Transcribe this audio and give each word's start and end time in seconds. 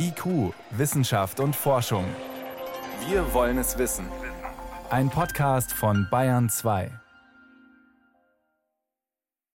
IQ, 0.00 0.54
Wissenschaft 0.70 1.40
und 1.40 1.56
Forschung. 1.56 2.04
Wir 3.08 3.34
wollen 3.34 3.58
es 3.58 3.78
wissen. 3.78 4.06
Ein 4.90 5.10
Podcast 5.10 5.72
von 5.72 6.06
Bayern 6.08 6.48
2. 6.48 6.92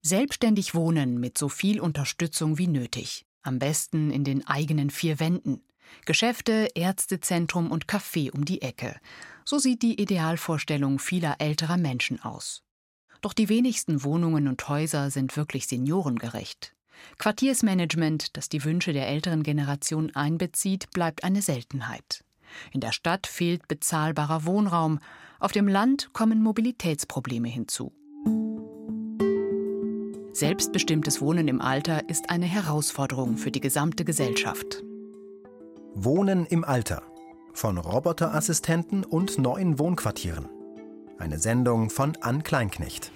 Selbstständig 0.01 0.73
wohnen 0.73 1.19
mit 1.19 1.37
so 1.37 1.47
viel 1.47 1.79
Unterstützung 1.79 2.57
wie 2.57 2.65
nötig. 2.65 3.27
Am 3.43 3.59
besten 3.59 4.09
in 4.09 4.23
den 4.23 4.47
eigenen 4.47 4.89
vier 4.89 5.19
Wänden. 5.19 5.61
Geschäfte, 6.05 6.69
Ärztezentrum 6.73 7.69
und 7.69 7.85
Café 7.85 8.31
um 8.31 8.43
die 8.43 8.63
Ecke. 8.63 8.99
So 9.45 9.59
sieht 9.59 9.83
die 9.83 10.01
Idealvorstellung 10.01 10.97
vieler 10.97 11.35
älterer 11.37 11.77
Menschen 11.77 12.19
aus. 12.19 12.63
Doch 13.21 13.33
die 13.33 13.47
wenigsten 13.47 14.03
Wohnungen 14.03 14.47
und 14.47 14.67
Häuser 14.67 15.11
sind 15.11 15.37
wirklich 15.37 15.67
seniorengerecht. 15.67 16.75
Quartiersmanagement, 17.17 18.35
das 18.37 18.49
die 18.49 18.63
Wünsche 18.63 18.93
der 18.93 19.07
älteren 19.07 19.43
Generation 19.43 20.11
einbezieht, 20.15 20.91
bleibt 20.91 21.23
eine 21.23 21.41
Seltenheit. 21.41 22.23
In 22.71 22.81
der 22.81 22.91
Stadt 22.91 23.27
fehlt 23.27 23.67
bezahlbarer 23.67 24.45
Wohnraum, 24.45 24.99
auf 25.39 25.51
dem 25.51 25.67
Land 25.67 26.13
kommen 26.13 26.43
Mobilitätsprobleme 26.43 27.47
hinzu. 27.47 27.91
Selbstbestimmtes 30.33 31.21
Wohnen 31.21 31.47
im 31.47 31.61
Alter 31.61 32.09
ist 32.09 32.29
eine 32.29 32.45
Herausforderung 32.45 33.37
für 33.37 33.51
die 33.51 33.59
gesamte 33.59 34.05
Gesellschaft. 34.05 34.83
Wohnen 35.93 36.45
im 36.45 36.63
Alter. 36.63 37.03
Von 37.53 37.77
Roboterassistenten 37.77 39.03
und 39.03 39.37
neuen 39.37 39.77
Wohnquartieren. 39.77 40.47
Eine 41.17 41.37
Sendung 41.37 41.89
von 41.89 42.17
Ann 42.21 42.43
Kleinknecht. 42.43 43.11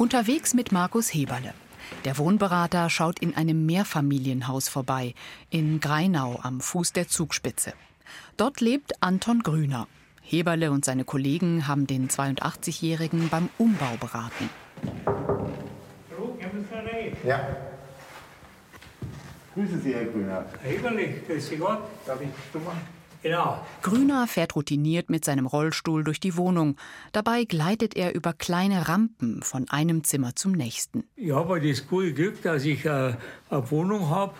Unterwegs 0.00 0.54
mit 0.54 0.72
Markus 0.72 1.12
Heberle. 1.12 1.52
Der 2.06 2.16
Wohnberater 2.16 2.88
schaut 2.88 3.18
in 3.18 3.36
einem 3.36 3.66
Mehrfamilienhaus 3.66 4.66
vorbei, 4.70 5.14
in 5.50 5.78
Greinau 5.78 6.40
am 6.42 6.62
Fuß 6.62 6.94
der 6.94 7.06
Zugspitze. 7.06 7.74
Dort 8.38 8.62
lebt 8.62 8.94
Anton 9.02 9.42
Grüner. 9.42 9.88
Heberle 10.22 10.70
und 10.70 10.86
seine 10.86 11.04
Kollegen 11.04 11.68
haben 11.68 11.86
den 11.86 12.08
82-Jährigen 12.08 13.28
beim 13.28 13.50
Umbau 13.58 13.94
beraten. 14.00 14.48
Ja. 17.22 17.46
Grüße 19.52 19.80
Sie, 19.80 19.94
Herr 19.94 20.06
Grüner. 20.06 20.46
Heberle, 20.62 21.08
grüße 21.26 21.58
Gott. 21.58 21.82
Darf 22.06 22.22
ich 22.22 22.30
stummern? 22.48 22.80
Genau. 23.22 23.64
Grüner 23.82 24.26
fährt 24.26 24.56
routiniert 24.56 25.10
mit 25.10 25.24
seinem 25.24 25.46
Rollstuhl 25.46 26.04
durch 26.04 26.20
die 26.20 26.36
Wohnung. 26.36 26.76
Dabei 27.12 27.44
gleitet 27.44 27.96
er 27.96 28.14
über 28.14 28.32
kleine 28.32 28.88
Rampen 28.88 29.42
von 29.42 29.68
einem 29.68 30.04
Zimmer 30.04 30.34
zum 30.34 30.52
nächsten. 30.52 31.04
Ich 31.16 31.32
habe 31.32 31.60
das 31.60 31.86
gute 31.86 32.14
Glück, 32.14 32.42
dass 32.42 32.64
ich 32.64 32.84
äh, 32.84 33.14
eine 33.50 33.70
Wohnung 33.70 34.08
habe, 34.08 34.34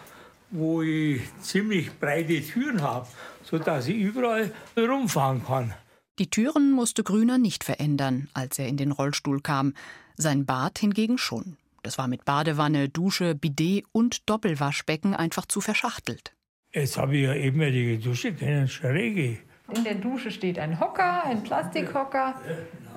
wo 0.50 0.82
ich 0.82 1.22
ziemlich 1.40 1.98
breite 1.98 2.40
Türen 2.42 2.82
habe, 2.82 3.06
sodass 3.42 3.86
ich 3.88 3.96
überall 3.96 4.52
rumfahren 4.76 5.44
kann. 5.44 5.74
Die 6.18 6.28
Türen 6.28 6.72
musste 6.72 7.02
Grüner 7.02 7.38
nicht 7.38 7.64
verändern, 7.64 8.28
als 8.34 8.58
er 8.58 8.68
in 8.68 8.76
den 8.76 8.92
Rollstuhl 8.92 9.40
kam. 9.40 9.74
Sein 10.16 10.44
Bad 10.44 10.78
hingegen 10.78 11.18
schon. 11.18 11.56
Das 11.82 11.96
war 11.96 12.08
mit 12.08 12.26
Badewanne, 12.26 12.88
Dusche, 12.90 13.34
Bidet 13.34 13.86
und 13.92 14.28
Doppelwaschbecken 14.28 15.14
einfach 15.14 15.46
zu 15.46 15.62
verschachtelt. 15.62 16.34
Jetzt 16.72 16.96
habe 16.96 17.16
ich 17.16 17.24
ja 17.24 17.34
eben 17.34 17.60
die 17.60 17.98
Dusche 17.98 18.32
kennen, 18.32 18.68
schräge. 18.68 19.38
In 19.74 19.84
der 19.84 19.96
Dusche 19.96 20.30
steht 20.30 20.58
ein 20.58 20.78
Hocker, 20.78 21.24
ein 21.24 21.42
Plastikhocker, 21.42 22.40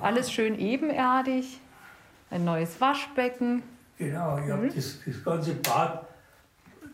alles 0.02 0.32
schön 0.32 0.60
ebenerdig, 0.60 1.60
ein 2.30 2.46
neues 2.46 2.80
Waschbecken. 2.80 3.64
Genau, 3.98 4.38
ich 4.38 4.52
habe 4.52 4.70
das, 4.70 5.00
das 5.06 5.24
ganze 5.24 5.54
Bad 5.56 6.08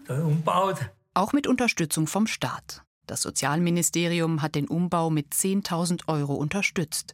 dann 0.06 0.24
umbaut. 0.24 0.78
Auch 1.14 1.34
mit 1.34 1.48
Unterstützung 1.48 2.08
vom 2.08 2.28
Staat. 2.28 2.84
Das 3.08 3.22
Sozialministerium 3.24 4.42
hat 4.42 4.56
den 4.56 4.68
Umbau 4.68 5.10
mit 5.10 5.34
10.000 5.34 6.08
Euro 6.08 6.36
unterstützt. 6.36 7.14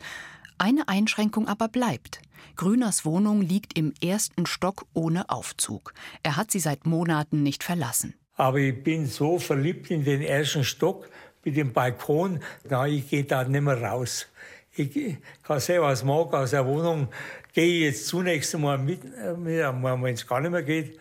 Eine 0.58 0.88
Einschränkung 0.88 1.48
aber 1.48 1.70
bleibt. 1.70 2.22
Grüners 2.56 3.04
Wohnung 3.04 3.42
liegt 3.42 3.78
im 3.78 3.94
ersten 4.04 4.46
Stock 4.46 4.86
ohne 4.94 5.30
Aufzug. 5.30 5.94
Er 6.22 6.36
hat 6.36 6.52
sie 6.52 6.60
seit 6.60 6.86
Monaten 6.86 7.44
nicht 7.44 7.64
verlassen. 7.64 8.14
Aber 8.36 8.58
ich 8.58 8.84
bin 8.84 9.06
so 9.06 9.40
verliebt 9.40 9.92
in 9.92 10.04
den 10.04 10.22
ersten 10.22 10.64
Stock 10.64 11.10
mit 11.44 11.56
dem 11.56 11.72
Balkon, 11.74 12.40
na, 12.68 12.88
ich 12.88 13.10
gehe 13.10 13.24
da 13.24 13.44
nicht 13.44 13.62
mehr 13.62 13.82
raus. 13.82 14.28
Ich 14.76 15.18
kann 15.44 15.60
sehen, 15.60 15.82
was 15.82 16.02
ich 16.02 16.06
mag 16.06 16.34
aus 16.34 16.52
der 16.52 16.66
Wohnung. 16.66 17.08
Gehe 17.54 17.66
ich 17.66 17.82
jetzt 17.82 18.08
zunächst 18.08 18.54
einmal 18.56 18.78
mit, 18.78 19.04
mit 19.04 19.60
wenn 19.60 20.14
es 20.14 20.28
gar 20.28 20.42
nicht 20.42 20.52
mehr 20.52 20.64
geht, 20.64 21.00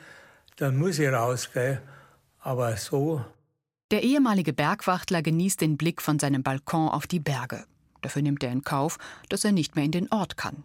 dann 0.56 0.76
muss 0.76 0.98
ich 0.98 1.08
raus. 1.08 1.50
Gell? 1.52 1.80
Aber 2.38 2.76
so. 2.76 3.24
Der 3.90 4.02
ehemalige 4.02 4.52
Bergwachtler 4.52 5.22
genießt 5.22 5.60
den 5.60 5.76
Blick 5.76 6.00
von 6.02 6.18
seinem 6.18 6.42
Balkon 6.42 6.88
auf 6.88 7.06
die 7.06 7.20
Berge. 7.20 7.64
Dafür 8.02 8.22
nimmt 8.22 8.42
er 8.44 8.52
in 8.52 8.62
Kauf, 8.62 8.98
dass 9.28 9.44
er 9.44 9.52
nicht 9.52 9.74
mehr 9.74 9.84
in 9.84 9.92
den 9.92 10.12
Ort 10.12 10.36
kann. 10.36 10.62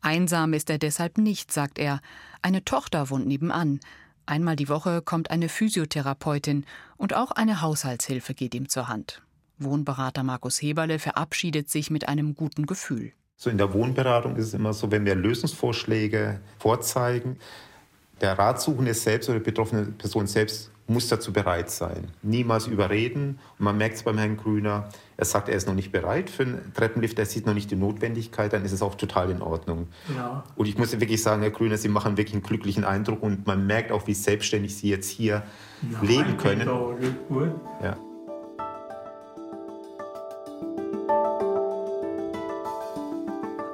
Einsam 0.00 0.54
ist 0.54 0.70
er 0.70 0.78
deshalb 0.78 1.18
nicht, 1.18 1.52
sagt 1.52 1.78
er. 1.78 2.00
Eine 2.42 2.64
Tochter 2.64 3.10
wohnt 3.10 3.26
nebenan. 3.26 3.80
Einmal 4.26 4.56
die 4.56 4.68
Woche 4.68 5.02
kommt 5.02 5.30
eine 5.30 5.48
Physiotherapeutin 5.48 6.64
und 6.96 7.14
auch 7.14 7.30
eine 7.30 7.60
Haushaltshilfe 7.60 8.34
geht 8.34 8.54
ihm 8.54 8.68
zur 8.68 8.88
Hand. 8.88 9.22
Wohnberater 9.58 10.22
Markus 10.22 10.60
Heberle 10.60 10.98
verabschiedet 10.98 11.68
sich 11.68 11.90
mit 11.90 12.08
einem 12.08 12.34
guten 12.34 12.66
Gefühl. 12.66 13.12
So 13.36 13.50
in 13.50 13.58
der 13.58 13.72
Wohnberatung 13.72 14.36
ist 14.36 14.46
es 14.46 14.54
immer 14.54 14.72
so, 14.72 14.90
wenn 14.90 15.04
wir 15.04 15.14
Lösungsvorschläge 15.14 16.40
vorzeigen, 16.58 17.38
der 18.20 18.38
Ratsuchende 18.38 18.94
selbst 18.94 19.28
oder 19.28 19.38
die 19.38 19.44
betroffene 19.44 19.86
Person 19.86 20.26
selbst 20.26 20.70
muss 20.86 21.08
dazu 21.08 21.32
bereit 21.32 21.70
sein. 21.70 22.08
Niemals 22.22 22.66
überreden. 22.66 23.38
Und 23.58 23.64
man 23.64 23.78
merkt 23.78 23.96
es 23.96 24.02
beim 24.02 24.18
Herrn 24.18 24.36
Grüner, 24.36 24.88
er 25.16 25.24
sagt, 25.24 25.48
er 25.48 25.54
ist 25.54 25.66
noch 25.66 25.74
nicht 25.74 25.92
bereit 25.92 26.28
für 26.28 26.42
einen 26.42 26.72
Treppenlift, 26.74 27.18
er 27.18 27.26
sieht 27.26 27.46
noch 27.46 27.54
nicht 27.54 27.70
die 27.70 27.76
Notwendigkeit, 27.76 28.52
dann 28.52 28.64
ist 28.64 28.72
es 28.72 28.82
auch 28.82 28.96
total 28.96 29.30
in 29.30 29.40
Ordnung. 29.42 29.88
Ja. 30.14 30.44
Und 30.56 30.66
ich 30.66 30.76
muss 30.76 30.92
wirklich 30.92 31.22
sagen, 31.22 31.42
Herr 31.42 31.52
Grüner, 31.52 31.78
Sie 31.78 31.88
machen 31.88 32.16
wirklich 32.16 32.34
einen 32.34 32.42
glücklichen 32.42 32.84
Eindruck 32.84 33.22
und 33.22 33.46
man 33.46 33.66
merkt 33.66 33.92
auch, 33.92 34.06
wie 34.06 34.14
selbstständig 34.14 34.76
Sie 34.76 34.90
jetzt 34.90 35.08
hier 35.08 35.44
Ja, 35.90 36.00
leben 36.02 36.36
können. 36.36 36.68
Ja. 37.82 37.96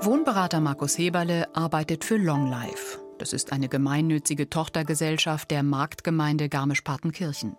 Wohnberater 0.02 0.60
Markus 0.60 0.96
Heberle 0.96 1.48
arbeitet 1.54 2.04
für 2.04 2.16
Long 2.16 2.48
Life. 2.48 2.99
Das 3.20 3.34
ist 3.34 3.52
eine 3.52 3.68
gemeinnützige 3.68 4.48
Tochtergesellschaft 4.48 5.50
der 5.50 5.62
Marktgemeinde 5.62 6.48
Garmisch-Partenkirchen. 6.48 7.54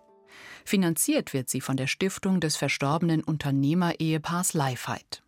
Finanziert 0.64 1.32
wird 1.34 1.48
sie 1.48 1.60
von 1.60 1.76
der 1.76 1.86
Stiftung 1.86 2.40
des 2.40 2.56
verstorbenen 2.56 3.22
Unternehmer-Ehepaars 3.22 4.54
Leifheit. 4.54 5.22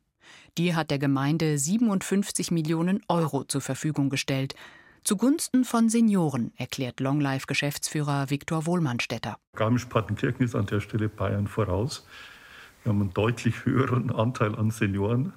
Die 0.58 0.74
hat 0.74 0.90
der 0.90 0.98
Gemeinde 0.98 1.56
57 1.56 2.50
Millionen 2.50 3.00
Euro 3.06 3.44
zur 3.44 3.60
Verfügung 3.60 4.10
gestellt. 4.10 4.56
Zugunsten 5.04 5.64
von 5.64 5.88
Senioren, 5.88 6.52
erklärt 6.56 6.98
Longlife-Geschäftsführer 6.98 8.28
Viktor 8.28 8.66
Wohlmannstetter. 8.66 9.36
Garmisch-Partenkirchen 9.54 10.44
ist 10.44 10.56
an 10.56 10.66
der 10.66 10.80
Stelle 10.80 11.08
Bayern 11.08 11.46
voraus. 11.46 12.04
Wir 12.82 12.90
haben 12.90 13.02
einen 13.02 13.14
deutlich 13.14 13.64
höheren 13.66 14.10
Anteil 14.10 14.56
an 14.56 14.72
Senioren. 14.72 15.32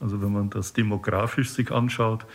Also 0.00 0.20
wenn 0.20 0.32
man 0.32 0.50
das 0.50 0.72
demografisch 0.72 1.50
sich 1.50 1.70
anschaut, 1.70 2.26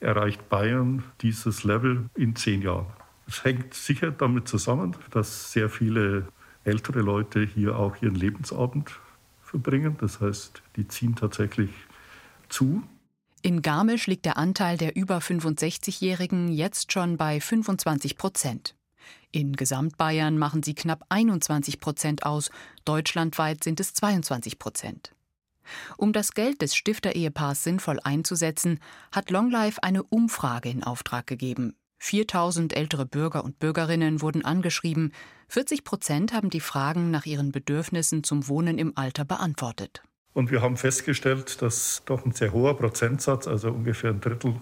erreicht 0.00 0.48
Bayern 0.48 1.04
dieses 1.20 1.64
Level 1.64 2.08
in 2.14 2.36
zehn 2.36 2.62
Jahren. 2.62 2.86
Es 3.26 3.44
hängt 3.44 3.74
sicher 3.74 4.10
damit 4.10 4.48
zusammen, 4.48 4.96
dass 5.10 5.52
sehr 5.52 5.68
viele 5.68 6.28
ältere 6.64 7.00
Leute 7.00 7.44
hier 7.44 7.76
auch 7.76 8.00
ihren 8.00 8.14
Lebensabend 8.14 8.90
verbringen. 9.42 9.96
Das 10.00 10.20
heißt, 10.20 10.62
die 10.76 10.88
ziehen 10.88 11.14
tatsächlich 11.14 11.70
zu. 12.48 12.82
In 13.42 13.62
Garmisch 13.62 14.06
liegt 14.06 14.24
der 14.24 14.36
Anteil 14.36 14.76
der 14.76 14.96
über 14.96 15.18
65-Jährigen 15.18 16.48
jetzt 16.48 16.92
schon 16.92 17.16
bei 17.16 17.40
25 17.40 18.16
Prozent. 18.16 18.74
In 19.30 19.54
Gesamtbayern 19.54 20.38
machen 20.38 20.62
sie 20.62 20.74
knapp 20.74 21.04
21 21.08 21.80
Prozent 21.80 22.24
aus, 22.24 22.50
deutschlandweit 22.84 23.62
sind 23.62 23.78
es 23.78 23.94
22 23.94 24.58
Prozent. 24.58 25.12
Um 25.96 26.12
das 26.12 26.32
Geld 26.32 26.62
des 26.62 26.74
Stifterehepaars 26.74 27.64
sinnvoll 27.64 27.98
einzusetzen, 28.02 28.80
hat 29.12 29.30
Longlife 29.30 29.82
eine 29.82 30.02
Umfrage 30.02 30.68
in 30.68 30.84
Auftrag 30.84 31.26
gegeben. 31.26 31.74
4000 31.98 32.76
ältere 32.76 33.06
Bürger 33.06 33.44
und 33.44 33.58
Bürgerinnen 33.58 34.22
wurden 34.22 34.44
angeschrieben. 34.44 35.12
40 35.48 35.84
Prozent 35.84 36.32
haben 36.32 36.50
die 36.50 36.60
Fragen 36.60 37.10
nach 37.10 37.26
ihren 37.26 37.52
Bedürfnissen 37.52 38.22
zum 38.22 38.48
Wohnen 38.48 38.78
im 38.78 38.96
Alter 38.96 39.24
beantwortet. 39.24 40.02
Und 40.32 40.50
wir 40.50 40.62
haben 40.62 40.76
festgestellt, 40.76 41.62
dass 41.62 42.02
doch 42.04 42.24
ein 42.24 42.32
sehr 42.32 42.52
hoher 42.52 42.76
Prozentsatz, 42.76 43.48
also 43.48 43.70
ungefähr 43.70 44.10
ein 44.10 44.20
Drittel, 44.20 44.54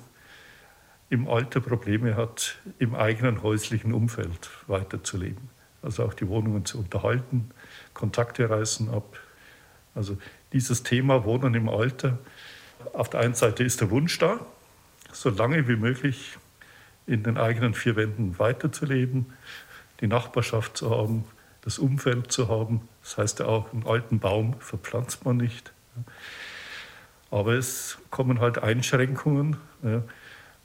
im 1.09 1.29
Alter 1.29 1.61
Probleme 1.61 2.17
hat, 2.17 2.57
im 2.79 2.95
eigenen 2.95 3.43
häuslichen 3.43 3.93
Umfeld 3.93 4.51
weiterzuleben. 4.67 5.51
Also 5.83 6.05
auch 6.05 6.15
die 6.15 6.27
Wohnungen 6.29 6.65
zu 6.65 6.79
unterhalten, 6.79 7.51
Kontakte 7.95 8.49
reißen 8.51 8.91
ab. 8.91 9.19
Also 9.95 10.17
dieses 10.57 10.83
Thema 10.83 11.25
Wohnen 11.25 11.53
im 11.53 11.69
Alter. 11.69 12.19
Auf 12.95 13.11
der 13.11 13.21
einen 13.21 13.35
Seite 13.35 13.63
ist 13.63 13.83
der 13.83 13.91
Wunsch 13.91 14.19
da, 14.19 14.41
so 15.13 15.29
lange 15.29 15.69
wie 15.69 15.77
möglich 15.77 16.39
in 17.07 17.23
den 17.23 17.37
eigenen 17.37 17.75
vier 17.75 17.95
Wänden 17.95 18.39
weiterzuleben, 18.39 19.27
die 20.01 20.07
Nachbarschaft 20.07 20.79
zu 20.79 20.91
haben, 20.91 21.27
das 21.61 21.79
Umfeld 21.79 22.33
zu 22.33 22.49
haben. 22.49 22.89
Das 23.03 23.19
heißt 23.19 23.41
ja 23.41 23.47
auch, 23.47 23.71
einen 23.71 23.87
alten 23.87 24.19
Baum 24.19 24.59
verpflanzt 24.61 25.27
man 25.27 25.37
nicht. 25.37 25.73
Aber 27.31 27.53
es 27.53 27.99
kommen 28.11 28.41
halt 28.41 28.63
Einschränkungen. 28.63 29.59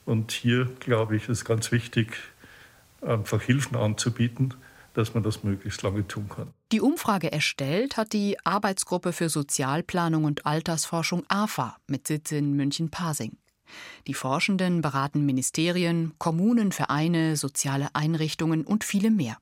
Und 0.06 0.32
hier, 0.32 0.70
glaube 0.80 1.18
ich, 1.18 1.28
ist 1.28 1.44
ganz 1.44 1.74
wichtig, 1.74 2.18
einfach 3.02 3.42
Hilfen 3.42 3.76
anzubieten, 3.76 4.54
dass 4.94 5.14
man 5.14 5.24
das 5.24 5.44
möglichst 5.44 5.82
lange 5.82 6.08
tun 6.08 6.30
kann. 6.30 6.54
Die 6.72 6.82
Umfrage 6.82 7.32
erstellt 7.32 7.98
hat 7.98 8.14
die 8.14 8.38
Arbeitsgruppe 8.44 9.14
für 9.14 9.30
Sozialplanung 9.30 10.26
und 10.26 10.46
Altersforschung 10.46 11.24
AFA 11.28 11.78
mit 11.88 12.08
Sitz 12.08 12.32
in 12.32 12.54
München-Pasing. 12.56 13.38
Die 14.08 14.14
Forschenden 14.14 14.82
beraten 14.82 15.26
Ministerien, 15.26 16.14
Kommunen, 16.18 16.72
Vereine, 16.72 17.38
soziale 17.38 17.90
Einrichtungen 17.94 18.66
und 18.66 18.84
viele 18.84 19.12
mehr. 19.12 19.38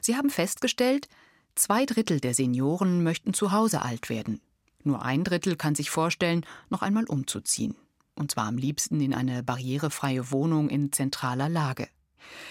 Sie 0.00 0.16
haben 0.16 0.30
festgestellt, 0.30 1.08
zwei 1.54 1.86
Drittel 1.86 2.20
der 2.20 2.34
Senioren 2.34 3.02
möchten 3.02 3.32
zu 3.32 3.52
Hause 3.52 3.82
alt 3.82 4.10
werden. 4.10 4.40
Nur 4.82 5.02
ein 5.02 5.24
Drittel 5.24 5.56
kann 5.56 5.74
sich 5.74 5.90
vorstellen, 5.90 6.44
noch 6.68 6.82
einmal 6.82 7.04
umzuziehen. 7.04 7.74
Und 8.16 8.32
zwar 8.32 8.46
am 8.46 8.58
liebsten 8.58 9.00
in 9.00 9.14
eine 9.14 9.42
barrierefreie 9.42 10.30
Wohnung 10.30 10.68
in 10.68 10.92
zentraler 10.92 11.48
Lage. 11.48 11.88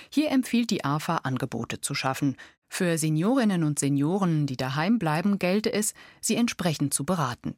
Hier 0.10 0.32
empfiehlt 0.32 0.70
die 0.70 0.84
AFA, 0.86 1.18
Angebote 1.18 1.82
zu 1.82 1.96
schaffen. 1.96 2.38
Für 2.68 2.98
Seniorinnen 2.98 3.64
und 3.64 3.80
Senioren, 3.80 4.48
die 4.48 4.58
daheim 4.58 5.00
bleiben, 5.00 5.40
gelte 5.40 5.72
es, 5.72 5.94
sie 6.22 6.36
entsprechend 6.36 6.94
zu 6.94 7.06
beraten. 7.06 7.56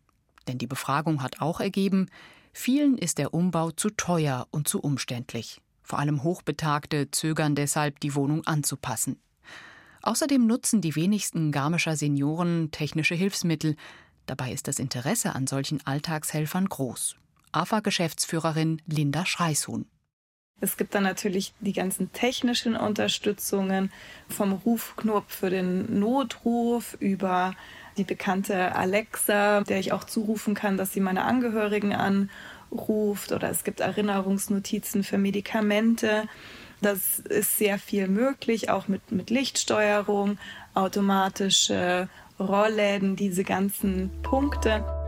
Denn 0.47 0.57
die 0.57 0.67
Befragung 0.67 1.21
hat 1.21 1.41
auch 1.41 1.59
ergeben, 1.59 2.09
vielen 2.53 2.97
ist 2.97 3.17
der 3.17 3.33
Umbau 3.33 3.71
zu 3.71 3.89
teuer 3.89 4.47
und 4.51 4.67
zu 4.67 4.79
umständlich. 4.79 5.61
Vor 5.83 5.99
allem 5.99 6.23
Hochbetagte 6.23 7.11
zögern 7.11 7.55
deshalb, 7.55 7.99
die 7.99 8.15
Wohnung 8.15 8.45
anzupassen. 8.45 9.19
Außerdem 10.01 10.45
nutzen 10.45 10.81
die 10.81 10.95
wenigsten 10.95 11.51
Garmischer 11.51 11.95
Senioren 11.95 12.69
technische 12.71 13.15
Hilfsmittel. 13.15 13.75
Dabei 14.25 14.51
ist 14.51 14.67
das 14.67 14.79
Interesse 14.79 15.33
an 15.33 15.47
solchen 15.47 15.85
Alltagshelfern 15.85 16.69
groß. 16.69 17.15
AFA-Geschäftsführerin 17.51 18.81
Linda 18.85 19.25
Schreishuhn. 19.25 19.87
Es 20.61 20.77
gibt 20.77 20.95
dann 20.95 21.03
natürlich 21.03 21.53
die 21.59 21.73
ganzen 21.73 22.11
technischen 22.13 22.75
Unterstützungen 22.75 23.91
vom 24.29 24.53
Rufknopf 24.53 25.33
für 25.33 25.49
den 25.49 25.99
Notruf 25.99 26.95
über 26.99 27.53
die 27.97 28.03
bekannte 28.03 28.73
Alexa, 28.75 29.61
der 29.61 29.79
ich 29.79 29.91
auch 29.91 30.05
zurufen 30.05 30.53
kann, 30.55 30.77
dass 30.77 30.93
sie 30.93 31.01
meine 31.01 31.25
Angehörigen 31.25 31.93
anruft 31.93 33.31
oder 33.31 33.49
es 33.49 33.63
gibt 33.63 33.81
Erinnerungsnotizen 33.81 35.03
für 35.03 35.17
Medikamente. 35.17 36.27
Das 36.81 37.19
ist 37.19 37.57
sehr 37.57 37.77
viel 37.77 38.07
möglich, 38.07 38.69
auch 38.69 38.87
mit, 38.87 39.11
mit 39.11 39.29
Lichtsteuerung, 39.29 40.37
automatische 40.73 42.09
Rollläden, 42.39 43.15
diese 43.15 43.43
ganzen 43.43 44.09
Punkte. 44.23 45.04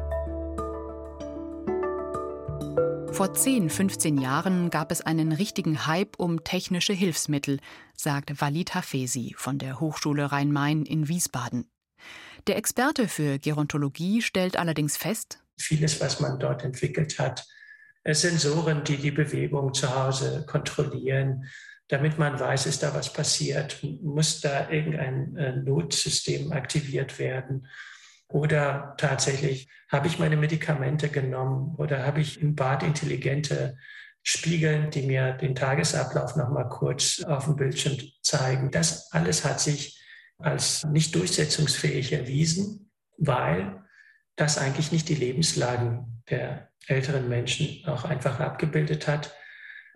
Vor 3.18 3.34
10, 3.34 3.72
15 3.72 4.20
Jahren 4.20 4.70
gab 4.70 4.92
es 4.92 5.02
einen 5.02 5.32
richtigen 5.32 5.88
Hype 5.88 6.20
um 6.20 6.44
technische 6.44 6.94
Hilfsmittel, 6.94 7.60
sagt 7.96 8.40
Walid 8.42 8.76
Hafesi 8.76 9.34
von 9.36 9.58
der 9.58 9.80
Hochschule 9.80 10.32
Rhein-Main 10.32 10.86
in 10.86 11.08
Wiesbaden. 11.08 11.68
Der 12.46 12.58
Experte 12.58 13.08
für 13.08 13.40
Gerontologie 13.40 14.22
stellt 14.22 14.56
allerdings 14.56 14.98
fest, 14.98 15.40
vieles, 15.58 16.00
was 16.00 16.20
man 16.20 16.38
dort 16.38 16.64
entwickelt 16.64 17.18
hat, 17.18 17.48
Sensoren, 18.06 18.84
die 18.84 18.98
die 18.98 19.10
Bewegung 19.10 19.74
zu 19.74 19.96
Hause 19.96 20.46
kontrollieren, 20.46 21.46
damit 21.88 22.20
man 22.20 22.40
weiß, 22.40 22.68
ist 22.68 22.84
da 22.84 22.94
was 22.94 23.12
passiert, 23.12 23.80
muss 23.82 24.42
da 24.42 24.70
irgendein 24.70 25.36
äh, 25.38 25.56
Notsystem 25.56 26.52
aktiviert 26.52 27.18
werden. 27.18 27.66
Oder 28.30 28.96
tatsächlich 28.98 29.70
habe 29.90 30.08
ich 30.08 30.20
meine 30.20 30.36
Medikamente 30.36 31.10
genommen 31.10 31.76
oder 31.78 32.06
habe 32.06 32.20
ich 32.22 32.42
im 32.42 32.56
Bad 32.56 32.84
intelligente 32.84 33.78
Spiegel, 34.22 34.90
die 34.90 35.04
mir 35.04 35.34
den 35.34 35.56
Tagesablauf 35.56 36.36
noch 36.36 36.50
mal 36.50 36.66
kurz 36.66 37.24
auf 37.24 37.46
dem 37.46 37.56
Bildschirm 37.56 37.98
zeigen. 38.22 38.72
Das 38.72 39.12
alles 39.14 39.46
hat 39.46 39.62
sich 39.62 39.98
als 40.38 40.84
nicht 40.84 41.16
durchsetzungsfähig 41.16 42.12
erwiesen, 42.12 42.92
weil 43.18 43.84
das 44.36 44.58
eigentlich 44.58 44.92
nicht 44.92 45.08
die 45.08 45.16
Lebenslagen 45.16 46.22
der 46.30 46.70
älteren 46.88 47.30
Menschen 47.30 47.86
auch 47.88 48.04
einfach 48.04 48.40
abgebildet 48.42 49.08
hat. 49.08 49.34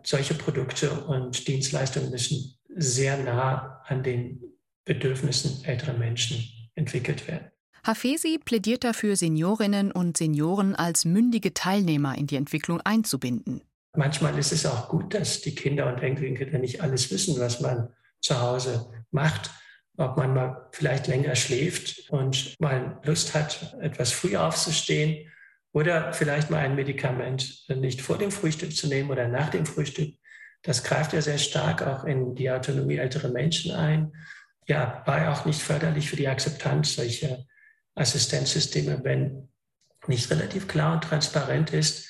Solche 0.04 0.34
Produkte 0.34 0.92
und 0.92 1.48
Dienstleistungen 1.48 2.10
müssen 2.10 2.58
sehr 2.76 3.18
nah 3.18 3.84
an 3.86 4.02
den 4.02 4.42
Bedürfnissen 4.86 5.64
älterer 5.66 5.94
Menschen 5.94 6.44
entwickelt 6.76 7.28
werden. 7.28 7.51
Hafesi 7.84 8.40
plädiert 8.44 8.84
dafür, 8.84 9.16
Seniorinnen 9.16 9.92
und 9.92 10.18
Senioren 10.18 10.76
als 10.76 11.04
mündige 11.06 11.54
Teilnehmer 11.54 12.18
in 12.18 12.28
die 12.28 12.36
Entwicklung 12.36 12.80
einzubinden. 12.82 13.62
Manchmal 13.96 14.38
ist 14.38 14.52
es 14.52 14.66
auch 14.66 14.88
gut, 14.88 15.14
dass 15.14 15.42
die 15.42 15.56
Kinder 15.56 15.88
und 15.88 16.02
Enkelkinder 16.02 16.60
nicht 16.60 16.82
alles 16.82 17.12
wissen, 17.12 17.40
was 17.40 17.60
man 17.60 17.90
zu 18.22 18.40
Hause 18.40 18.90
macht. 19.12 19.52
Ob 19.98 20.16
man 20.16 20.34
mal 20.34 20.70
vielleicht 20.72 21.08
länger 21.08 21.36
schläft 21.36 22.10
und 22.10 22.56
mal 22.60 23.00
Lust 23.04 23.34
hat, 23.36 23.76
etwas 23.82 24.12
früher 24.12 24.48
aufzustehen 24.48 25.30
oder 25.74 26.14
vielleicht 26.14 26.50
mal 26.50 26.60
ein 26.60 26.76
Medikament 26.76 27.66
nicht 27.68 28.02
vor 28.02 28.18
dem 28.18 28.32
Frühstück 28.32 28.76
zu 28.76 28.88
nehmen 28.88 29.10
oder 29.10 29.28
nach 29.28 29.50
dem 29.50 29.66
Frühstück. 29.66 30.16
Das 30.62 30.84
greift 30.84 31.14
ja 31.14 31.22
sehr 31.22 31.38
stark 31.40 31.82
auch 31.82 32.04
in 32.06 32.36
die 32.36 32.50
Autonomie 32.50 32.98
älterer 32.98 33.30
Menschen 33.30 33.72
ein. 33.72 34.14
Ja, 34.68 35.02
war 35.06 35.32
auch 35.32 35.46
nicht 35.46 35.62
förderlich 35.62 36.10
für 36.10 36.16
die 36.16 36.28
Akzeptanz 36.28 36.96
solcher 36.96 37.40
Assistenzsysteme, 37.96 39.04
wenn 39.04 39.50
nicht 40.08 40.30
relativ 40.32 40.68
klar 40.68 40.94
und 40.94 41.04
transparent 41.04 41.74
ist, 41.74 42.10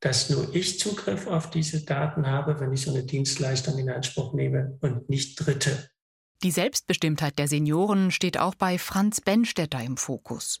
dass 0.00 0.30
nur 0.30 0.54
ich 0.54 0.80
Zugriff 0.80 1.26
auf 1.26 1.50
diese 1.50 1.84
Daten 1.84 2.26
habe, 2.26 2.58
wenn 2.60 2.72
ich 2.72 2.82
so 2.82 2.90
eine 2.90 3.04
Dienstleistung 3.04 3.78
in 3.78 3.88
Anspruch 3.88 4.34
nehme 4.34 4.76
und 4.80 5.08
nicht 5.08 5.36
Dritte. 5.36 5.88
Die 6.42 6.50
Selbstbestimmtheit 6.50 7.38
der 7.38 7.46
Senioren 7.46 8.10
steht 8.10 8.36
auch 8.36 8.56
bei 8.56 8.78
Franz 8.78 9.20
Benstetter 9.20 9.80
im 9.80 9.96
Fokus. 9.96 10.60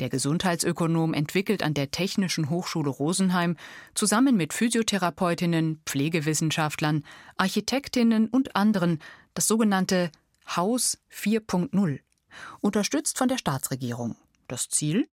Der 0.00 0.08
Gesundheitsökonom 0.08 1.12
entwickelt 1.12 1.62
an 1.62 1.74
der 1.74 1.90
Technischen 1.90 2.48
Hochschule 2.48 2.88
Rosenheim 2.88 3.58
zusammen 3.94 4.38
mit 4.38 4.54
Physiotherapeutinnen, 4.54 5.82
Pflegewissenschaftlern, 5.84 7.04
Architektinnen 7.36 8.28
und 8.28 8.56
anderen 8.56 9.00
das 9.34 9.46
sogenannte 9.46 10.10
Haus 10.56 10.96
4.0 11.12 12.00
unterstützt 12.60 13.18
von 13.18 13.28
der 13.28 13.38
Staatsregierung. 13.38 14.16
Das 14.46 14.68
Ziel? 14.68 15.08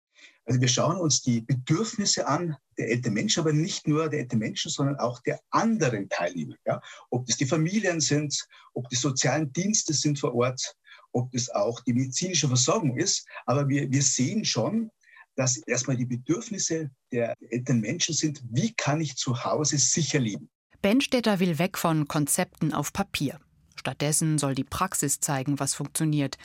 Also 0.45 0.59
wir 0.59 0.67
schauen 0.67 0.97
uns 0.97 1.21
die 1.21 1.41
Bedürfnisse 1.41 2.27
an 2.27 2.55
der 2.77 2.89
älteren 2.89 3.13
Menschen, 3.13 3.41
aber 3.41 3.53
nicht 3.53 3.87
nur 3.87 4.09
der 4.09 4.21
älteren 4.21 4.39
Menschen, 4.39 4.69
sondern 4.69 4.97
auch 4.97 5.19
der 5.21 5.39
anderen 5.51 6.09
Teilnehmer. 6.09 6.55
Ja? 6.65 6.81
Ob 7.09 7.25
das 7.25 7.37
die 7.37 7.45
Familien 7.45 8.01
sind, 8.01 8.45
ob 8.73 8.89
die 8.89 8.95
sozialen 8.95 9.51
Dienste 9.53 9.93
sind 9.93 10.19
vor 10.19 10.35
Ort, 10.35 10.75
ob 11.13 11.31
das 11.31 11.49
auch 11.49 11.79
die 11.81 11.93
medizinische 11.93 12.47
Versorgung 12.47 12.97
ist. 12.97 13.25
Aber 13.45 13.67
wir, 13.69 13.89
wir 13.91 14.01
sehen 14.01 14.43
schon, 14.43 14.89
dass 15.35 15.57
erstmal 15.57 15.97
die 15.97 16.05
Bedürfnisse 16.05 16.91
der 17.11 17.35
älteren 17.49 17.79
Menschen 17.79 18.13
sind, 18.13 18.43
wie 18.49 18.73
kann 18.73 19.01
ich 19.01 19.15
zu 19.15 19.43
Hause 19.43 19.77
sicher 19.77 20.19
leben. 20.19 20.49
Benstetter 20.81 21.39
will 21.39 21.59
weg 21.59 21.77
von 21.77 22.07
Konzepten 22.07 22.73
auf 22.73 22.91
Papier. 22.91 23.39
Stattdessen 23.75 24.37
soll 24.37 24.53
die 24.53 24.63
Praxis 24.63 25.19
zeigen, 25.19 25.59
was 25.59 25.73
funktioniert. 25.73 26.37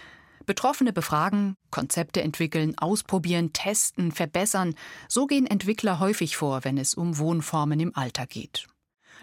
Betroffene 0.48 0.94
befragen, 0.94 1.56
Konzepte 1.70 2.22
entwickeln, 2.22 2.76
ausprobieren, 2.78 3.52
testen, 3.52 4.12
verbessern. 4.12 4.74
So 5.06 5.26
gehen 5.26 5.46
Entwickler 5.46 6.00
häufig 6.00 6.38
vor, 6.38 6.64
wenn 6.64 6.78
es 6.78 6.94
um 6.94 7.18
Wohnformen 7.18 7.78
im 7.78 7.94
Alter 7.94 8.26
geht. 8.26 8.66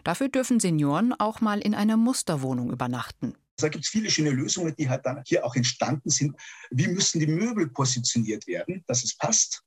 Dafür 0.04 0.30
dürfen 0.30 0.60
Senioren 0.60 1.14
auch 1.14 1.42
mal 1.42 1.60
in 1.62 1.74
einer 1.74 1.98
Musterwohnung 1.98 2.72
übernachten. 2.72 3.34
Da 3.58 3.70
gibt 3.70 3.86
es 3.86 3.90
viele 3.90 4.12
schöne 4.12 4.30
Lösungen, 4.30 4.76
die 4.76 4.88
halt 4.88 5.04
dann 5.08 5.24
hier 5.26 5.44
auch 5.44 5.56
entstanden 5.56 6.12
sind. 6.12 6.36
Wie 6.70 6.88
müssen 6.88 7.20
die 7.20 7.26
Möbel 7.28 7.70
positioniert 7.70 8.46
werden, 8.46 8.84
dass 8.86 9.04
es 9.04 9.18
passt? 9.18 9.64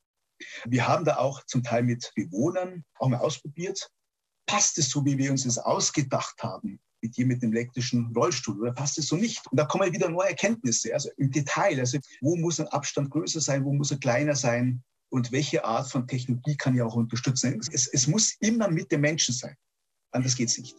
Wir 0.64 0.86
haben 0.86 1.04
da 1.04 1.16
auch 1.16 1.44
zum 1.46 1.64
Teil 1.64 1.82
mit 1.82 2.12
Bewohnern 2.14 2.84
auch 3.00 3.08
mal 3.08 3.18
ausprobiert. 3.18 3.90
Passt 4.46 4.78
es 4.78 4.90
so, 4.90 5.04
wie 5.04 5.18
wir 5.18 5.32
uns 5.32 5.42
das 5.42 5.58
ausgedacht 5.58 6.40
haben? 6.40 6.78
Mit 7.00 7.16
dir 7.16 7.26
mit 7.26 7.42
dem 7.42 7.52
elektrischen 7.52 8.12
Rollstuhl 8.14 8.60
oder 8.60 8.72
passt 8.72 8.98
es 8.98 9.08
so 9.08 9.16
nicht? 9.16 9.46
Und 9.50 9.58
da 9.58 9.64
kommen 9.64 9.92
wieder 9.92 10.08
neue 10.08 10.28
Erkenntnisse, 10.28 10.92
also 10.92 11.10
im 11.16 11.30
Detail. 11.30 11.78
Also 11.78 11.98
wo 12.20 12.36
muss 12.36 12.60
ein 12.60 12.68
Abstand 12.68 13.10
größer 13.10 13.40
sein, 13.40 13.64
wo 13.64 13.72
muss 13.72 13.90
er 13.90 13.98
kleiner 13.98 14.34
sein 14.34 14.82
und 15.10 15.32
welche 15.32 15.64
Art 15.64 15.90
von 15.90 16.06
Technologie 16.06 16.56
kann 16.56 16.74
ja 16.74 16.84
auch 16.84 16.94
unterstützen? 16.94 17.60
Es, 17.72 17.86
es 17.88 18.06
muss 18.06 18.34
immer 18.40 18.68
mit 18.68 18.90
dem 18.92 19.02
Menschen 19.02 19.34
sein. 19.34 19.54
Anders 20.12 20.36
geht 20.36 20.48
es 20.48 20.58
nicht. 20.58 20.76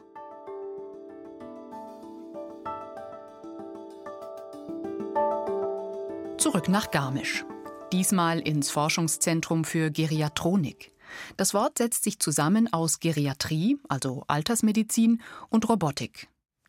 Zurück 6.38 6.70
nach 6.70 6.90
Garmisch. 6.92 7.46
Diesmal 7.92 8.40
ins 8.40 8.70
Forschungszentrum 8.70 9.66
für 9.66 9.92
Geriatronik. 9.92 10.94
Das 11.38 11.54
Wort 11.54 11.78
setzt 11.78 12.04
sich 12.04 12.20
zusammen 12.20 12.72
aus 12.72 13.00
Geriatrie, 13.00 13.78
also 13.88 14.24
Altersmedizin, 14.28 15.22
und 15.50 15.68
Robotik. 15.68 16.28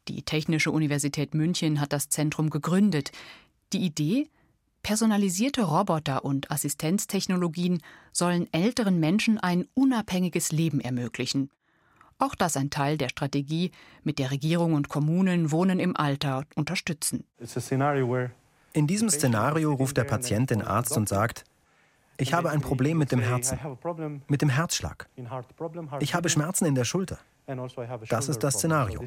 Die 0.08 0.22
Technische 0.22 0.70
Universität 0.70 1.34
München 1.34 1.80
hat 1.80 1.92
das 1.92 2.08
Zentrum 2.08 2.50
gegründet. 2.50 3.12
Die 3.72 3.84
Idee? 3.84 4.28
Personalisierte 4.82 5.62
Roboter 5.62 6.24
und 6.24 6.50
Assistenztechnologien 6.50 7.82
sollen 8.12 8.50
älteren 8.52 8.98
Menschen 8.98 9.38
ein 9.38 9.66
unabhängiges 9.74 10.52
Leben 10.52 10.80
ermöglichen. 10.80 11.50
Auch 12.18 12.34
das 12.34 12.56
ein 12.56 12.70
Teil 12.70 12.98
der 12.98 13.08
Strategie, 13.08 13.72
mit 14.04 14.18
der 14.18 14.30
Regierung 14.30 14.74
und 14.74 14.88
Kommunen 14.88 15.52
Wohnen 15.52 15.80
im 15.80 15.96
Alter 15.96 16.44
unterstützen. 16.54 17.24
In 18.72 18.86
diesem 18.86 19.10
Szenario 19.10 19.72
ruft 19.72 19.96
der 19.96 20.04
Patient 20.04 20.50
den 20.50 20.62
Arzt 20.62 20.96
und 20.96 21.08
sagt, 21.08 21.44
ich 22.20 22.32
habe 22.32 22.50
ein 22.50 22.60
Problem 22.60 22.98
mit 22.98 23.12
dem 23.12 23.20
Herzen, 23.20 23.58
mit 24.28 24.42
dem 24.42 24.48
Herzschlag. 24.48 25.08
Ich 26.00 26.14
habe 26.14 26.28
Schmerzen 26.28 26.66
in 26.66 26.74
der 26.74 26.84
Schulter. 26.84 27.18
Das 28.08 28.28
ist 28.28 28.42
das 28.42 28.54
Szenario. 28.54 29.02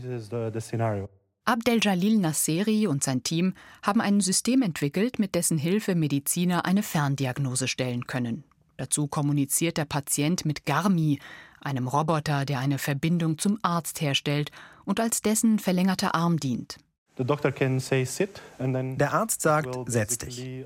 Abdel-Jalil 1.45 2.19
Nasseri 2.19 2.87
und 2.87 3.03
sein 3.03 3.23
Team 3.23 3.53
haben 3.81 3.99
ein 3.99 4.21
System 4.21 4.61
entwickelt, 4.61 5.19
mit 5.19 5.35
dessen 5.35 5.57
Hilfe 5.57 5.93
Mediziner 5.93 6.65
eine 6.65 6.83
Ferndiagnose 6.83 7.67
stellen 7.67 8.07
können. 8.07 8.45
Dazu 8.77 9.07
kommuniziert 9.07 9.77
der 9.77 9.85
Patient 9.85 10.45
mit 10.45 10.65
Garmi, 10.65 11.19
einem 11.59 11.87
Roboter, 11.87 12.45
der 12.45 12.59
eine 12.59 12.77
Verbindung 12.77 13.37
zum 13.37 13.59
Arzt 13.61 14.01
herstellt 14.01 14.51
und 14.85 14.99
als 14.99 15.21
dessen 15.21 15.59
verlängerter 15.59 16.15
Arm 16.15 16.39
dient. 16.39 16.77
Der 17.17 19.13
Arzt 19.13 19.41
sagt, 19.41 19.75
setz 19.85 20.17
dich 20.17 20.65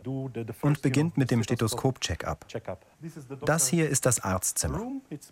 und 0.62 0.82
beginnt 0.82 1.18
mit 1.18 1.30
dem 1.30 1.44
Stethoskop-Check-up. 1.44 2.46
Das 3.46 3.68
hier 3.68 3.90
ist 3.90 4.06
das 4.06 4.24
Arztzimmer. 4.24 4.82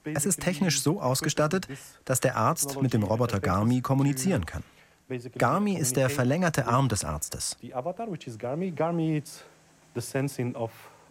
Es 0.03 0.25
ist 0.25 0.41
technisch 0.41 0.81
so 0.81 1.01
ausgestattet, 1.01 1.67
dass 2.03 2.19
der 2.19 2.35
Arzt 2.35 2.81
mit 2.81 2.93
dem 2.93 3.03
Roboter 3.03 3.39
Garmi 3.39 3.81
kommunizieren 3.81 4.45
kann. 4.45 4.63
Garmi 5.37 5.77
ist 5.77 5.95
der 5.95 6.09
verlängerte 6.09 6.67
Arm 6.67 6.89
des 6.89 7.05
Arztes. 7.05 7.57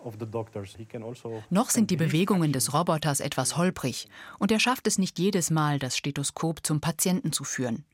Also 0.04 1.42
Noch 1.50 1.70
sind 1.70 1.90
die 1.90 1.96
Bewegungen 1.96 2.52
des 2.52 2.74
Roboters 2.74 3.20
etwas 3.20 3.56
holprig 3.56 4.08
und 4.38 4.52
er 4.52 4.60
schafft 4.60 4.86
es 4.86 4.98
nicht 4.98 5.18
jedes 5.18 5.50
Mal, 5.50 5.78
das 5.78 5.96
Stethoskop 5.96 6.64
zum 6.64 6.80
Patienten 6.80 7.32
zu 7.32 7.44
führen. 7.44 7.84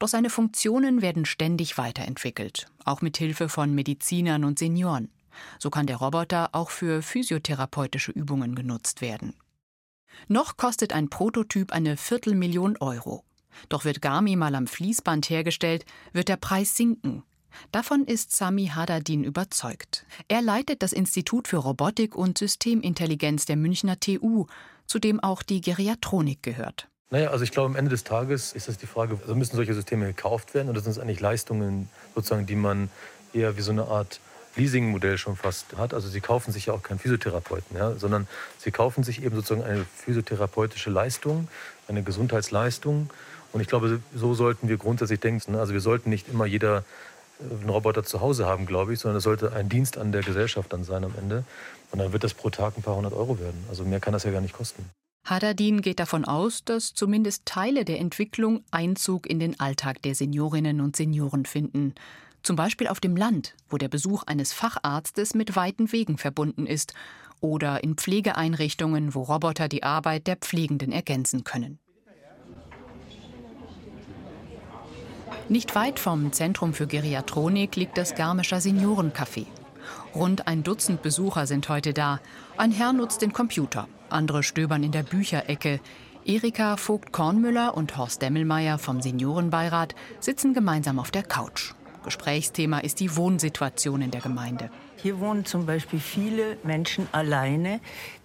Doch 0.00 0.08
seine 0.08 0.28
Funktionen 0.28 1.02
werden 1.02 1.24
ständig 1.24 1.78
weiterentwickelt, 1.78 2.66
auch 2.84 3.00
mit 3.00 3.16
Hilfe 3.16 3.48
von 3.48 3.74
Medizinern 3.74 4.44
und 4.44 4.58
Senioren. 4.58 5.10
So 5.58 5.70
kann 5.70 5.86
der 5.86 5.96
Roboter 5.96 6.50
auch 6.52 6.70
für 6.70 7.02
physiotherapeutische 7.02 8.12
Übungen 8.12 8.54
genutzt 8.54 9.00
werden. 9.00 9.34
Noch 10.28 10.56
kostet 10.56 10.92
ein 10.92 11.08
Prototyp 11.08 11.72
eine 11.72 11.96
Viertelmillion 11.96 12.76
Euro. 12.78 13.24
Doch 13.68 13.84
wird 13.84 14.02
Garmi 14.02 14.36
mal 14.36 14.54
am 14.54 14.66
Fließband 14.66 15.28
hergestellt, 15.30 15.84
wird 16.12 16.28
der 16.28 16.36
Preis 16.36 16.76
sinken. 16.76 17.22
Davon 17.70 18.04
ist 18.04 18.34
Sami 18.34 18.66
Hadadin 18.74 19.24
überzeugt. 19.24 20.06
Er 20.28 20.42
leitet 20.42 20.82
das 20.82 20.92
Institut 20.92 21.48
für 21.48 21.58
Robotik 21.58 22.14
und 22.14 22.38
Systemintelligenz 22.38 23.46
der 23.46 23.56
Münchner 23.56 23.98
TU, 23.98 24.46
zu 24.86 24.98
dem 24.98 25.20
auch 25.20 25.42
die 25.42 25.60
Geriatronik 25.60 26.42
gehört. 26.42 26.88
Naja, 27.10 27.28
also 27.30 27.44
ich 27.44 27.50
glaube, 27.50 27.66
am 27.66 27.76
Ende 27.76 27.90
des 27.90 28.04
Tages 28.04 28.54
ist 28.54 28.68
das 28.68 28.78
die 28.78 28.86
Frage, 28.86 29.18
also 29.20 29.34
müssen 29.34 29.56
solche 29.56 29.74
Systeme 29.74 30.06
gekauft 30.06 30.54
werden 30.54 30.70
oder 30.70 30.80
sind 30.80 30.92
es 30.92 30.98
eigentlich 30.98 31.20
Leistungen, 31.20 31.90
sozusagen, 32.14 32.46
die 32.46 32.56
man 32.56 32.88
eher 33.34 33.56
wie 33.56 33.60
so 33.60 33.70
eine 33.70 33.84
Art 33.84 34.20
Leasing-Modell 34.56 35.18
schon 35.18 35.36
fast 35.36 35.76
hat. 35.76 35.94
Also 35.94 36.08
sie 36.08 36.20
kaufen 36.20 36.52
sich 36.52 36.66
ja 36.66 36.72
auch 36.74 36.82
keinen 36.82 36.98
Physiotherapeuten, 36.98 37.76
ja, 37.76 37.92
sondern 37.96 38.26
sie 38.58 38.70
kaufen 38.70 39.04
sich 39.04 39.22
eben 39.22 39.34
sozusagen 39.36 39.62
eine 39.62 39.84
physiotherapeutische 39.84 40.90
Leistung, 40.90 41.48
eine 41.88 42.02
Gesundheitsleistung. 42.02 43.10
Und 43.52 43.60
ich 43.60 43.68
glaube, 43.68 44.00
so 44.14 44.34
sollten 44.34 44.68
wir 44.68 44.78
grundsätzlich 44.78 45.20
denken. 45.20 45.56
Also 45.56 45.74
wir 45.74 45.80
sollten 45.80 46.10
nicht 46.10 46.28
immer 46.28 46.46
jeder 46.46 46.84
einen 47.50 47.68
Roboter 47.68 48.04
zu 48.04 48.20
Hause 48.20 48.46
haben, 48.46 48.66
glaube 48.66 48.92
ich, 48.92 49.00
sondern 49.00 49.18
es 49.18 49.24
sollte 49.24 49.52
ein 49.52 49.68
Dienst 49.68 49.98
an 49.98 50.12
der 50.12 50.22
Gesellschaft 50.22 50.72
dann 50.72 50.84
sein 50.84 51.04
am 51.04 51.14
Ende. 51.18 51.44
Und 51.90 51.98
dann 51.98 52.12
wird 52.12 52.24
das 52.24 52.34
pro 52.34 52.50
Tag 52.50 52.76
ein 52.76 52.82
paar 52.82 52.96
hundert 52.96 53.12
Euro 53.12 53.38
werden. 53.38 53.64
Also 53.68 53.84
mehr 53.84 54.00
kann 54.00 54.12
das 54.12 54.24
ja 54.24 54.30
gar 54.30 54.40
nicht 54.40 54.54
kosten. 54.54 54.84
Hadadin 55.24 55.82
geht 55.82 56.00
davon 56.00 56.24
aus, 56.24 56.64
dass 56.64 56.94
zumindest 56.94 57.46
Teile 57.46 57.84
der 57.84 58.00
Entwicklung 58.00 58.64
Einzug 58.70 59.28
in 59.28 59.38
den 59.38 59.60
Alltag 59.60 60.02
der 60.02 60.14
Seniorinnen 60.14 60.80
und 60.80 60.96
Senioren 60.96 61.46
finden. 61.46 61.94
Zum 62.42 62.56
Beispiel 62.56 62.88
auf 62.88 62.98
dem 62.98 63.16
Land, 63.16 63.54
wo 63.68 63.76
der 63.76 63.88
Besuch 63.88 64.24
eines 64.24 64.52
Facharztes 64.52 65.34
mit 65.34 65.54
weiten 65.54 65.92
Wegen 65.92 66.18
verbunden 66.18 66.66
ist, 66.66 66.92
oder 67.40 67.82
in 67.82 67.96
Pflegeeinrichtungen, 67.96 69.14
wo 69.14 69.22
Roboter 69.22 69.68
die 69.68 69.82
Arbeit 69.82 70.26
der 70.26 70.36
Pflegenden 70.36 70.92
ergänzen 70.92 71.44
können. 71.44 71.78
Nicht 75.52 75.74
weit 75.74 75.98
vom 75.98 76.32
Zentrum 76.32 76.72
für 76.72 76.86
Geriatronik 76.86 77.76
liegt 77.76 77.98
das 77.98 78.14
Garmischer 78.14 78.56
Seniorencafé. 78.56 79.44
Rund 80.14 80.48
ein 80.48 80.62
Dutzend 80.62 81.02
Besucher 81.02 81.46
sind 81.46 81.68
heute 81.68 81.92
da. 81.92 82.20
Ein 82.56 82.70
Herr 82.70 82.94
nutzt 82.94 83.20
den 83.20 83.34
Computer, 83.34 83.86
andere 84.08 84.44
stöbern 84.44 84.82
in 84.82 84.92
der 84.92 85.02
Bücherecke. 85.02 85.78
Erika 86.24 86.78
Vogt-Kornmüller 86.78 87.76
und 87.76 87.98
Horst 87.98 88.22
Demmelmeier 88.22 88.78
vom 88.78 89.02
Seniorenbeirat 89.02 89.94
sitzen 90.20 90.54
gemeinsam 90.54 90.98
auf 90.98 91.10
der 91.10 91.22
Couch. 91.22 91.74
Gesprächsthema 92.02 92.78
ist 92.78 92.98
die 93.00 93.14
Wohnsituation 93.14 94.00
in 94.00 94.10
der 94.10 94.22
Gemeinde. 94.22 94.70
Hier 94.96 95.20
wohnen 95.20 95.44
zum 95.44 95.66
Beispiel 95.66 96.00
viele 96.00 96.56
Menschen 96.64 97.06
alleine, 97.12 97.80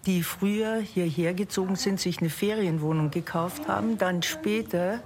die 0.05 0.23
früher 0.23 0.77
hierher 0.77 1.33
gezogen 1.33 1.75
sind, 1.75 1.99
sich 1.99 2.19
eine 2.19 2.29
Ferienwohnung 2.29 3.11
gekauft 3.11 3.67
haben, 3.67 3.97
dann 3.97 4.23
später 4.23 5.01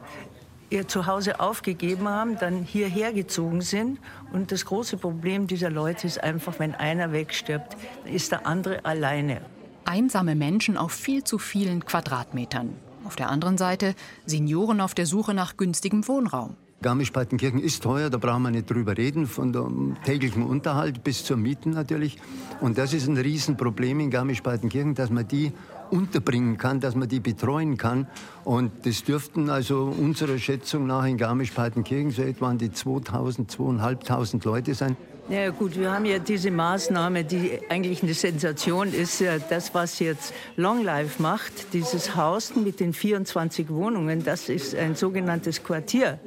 ihr 0.71 0.87
Zuhause 0.87 1.39
aufgegeben 1.39 2.07
haben, 2.07 2.37
dann 2.39 2.63
hierher 2.63 3.13
gezogen 3.13 3.61
sind. 3.61 3.99
Und 4.31 4.51
das 4.51 4.65
große 4.65 4.97
Problem 4.97 5.45
dieser 5.45 5.69
Leute 5.69 6.07
ist 6.07 6.23
einfach, 6.23 6.57
wenn 6.59 6.73
einer 6.73 7.11
wegstirbt, 7.11 7.77
ist 8.05 8.31
der 8.31 8.47
andere 8.47 8.83
alleine. 8.85 9.41
Einsame 9.85 10.35
Menschen 10.35 10.77
auf 10.77 10.93
viel 10.93 11.23
zu 11.23 11.37
vielen 11.37 11.85
Quadratmetern. 11.85 12.75
Auf 13.03 13.15
der 13.15 13.29
anderen 13.29 13.57
Seite 13.57 13.95
Senioren 14.25 14.79
auf 14.79 14.93
der 14.93 15.05
Suche 15.05 15.33
nach 15.33 15.57
günstigem 15.57 16.07
Wohnraum. 16.07 16.55
Garmisch-Partenkirchen 16.81 17.59
ist 17.59 17.83
teuer, 17.83 18.09
da 18.09 18.17
brauchen 18.17 18.41
wir 18.41 18.49
nicht 18.49 18.69
drüber 18.69 18.97
reden, 18.97 19.27
von 19.27 19.53
dem 19.53 19.97
täglichen 20.03 20.43
Unterhalt 20.43 21.03
bis 21.03 21.23
zur 21.23 21.37
Mieten 21.37 21.71
natürlich. 21.71 22.17
Und 22.59 22.79
das 22.79 22.93
ist 22.93 23.07
ein 23.07 23.17
Riesenproblem 23.17 23.99
in 23.99 24.09
Garmisch-Partenkirchen, 24.09 24.95
dass 24.95 25.11
man 25.11 25.27
die 25.27 25.51
unterbringen 25.91 26.57
kann, 26.57 26.79
dass 26.79 26.95
man 26.95 27.07
die 27.07 27.19
betreuen 27.19 27.77
kann. 27.77 28.07
Und 28.43 28.71
das 28.85 29.03
dürften 29.03 29.49
also 29.49 29.93
unserer 29.97 30.37
Schätzung 30.37 30.87
nach 30.87 31.05
in 31.05 31.17
Garmisch-Partenkirchen 31.17 32.11
so 32.11 32.21
etwa 32.21 32.49
an 32.49 32.57
die 32.57 32.71
2000, 32.71 33.51
2500 33.51 34.45
Leute 34.45 34.73
sein. 34.73 34.97
Ja 35.29 35.49
gut, 35.49 35.77
wir 35.79 35.91
haben 35.91 36.05
ja 36.05 36.19
diese 36.19 36.51
Maßnahme, 36.51 37.23
die 37.23 37.59
eigentlich 37.69 38.03
eine 38.03 38.13
Sensation 38.13 38.91
ist. 38.91 39.23
Das, 39.49 39.73
was 39.73 39.99
jetzt 39.99 40.33
Long 40.57 40.83
Life 40.83 41.21
macht, 41.21 41.73
dieses 41.73 42.15
Haus 42.15 42.55
mit 42.55 42.79
den 42.79 42.91
24 42.91 43.69
Wohnungen, 43.69 44.23
das 44.23 44.49
ist 44.49 44.75
ein 44.75 44.95
sogenanntes 44.95 45.63
Quartier. 45.63 46.19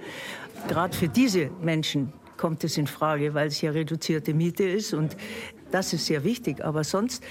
Gerade 0.68 0.96
für 0.96 1.08
diese 1.08 1.50
Menschen 1.60 2.12
kommt 2.36 2.64
es 2.64 2.78
in 2.78 2.86
Frage, 2.86 3.34
weil 3.34 3.48
es 3.48 3.60
ja 3.60 3.72
reduzierte 3.72 4.32
Miete 4.32 4.64
ist 4.64 4.94
und 4.94 5.16
das 5.74 5.92
ist 5.92 6.06
sehr 6.06 6.22
wichtig. 6.22 6.64
Aber 6.64 6.84
sonst 6.84 7.22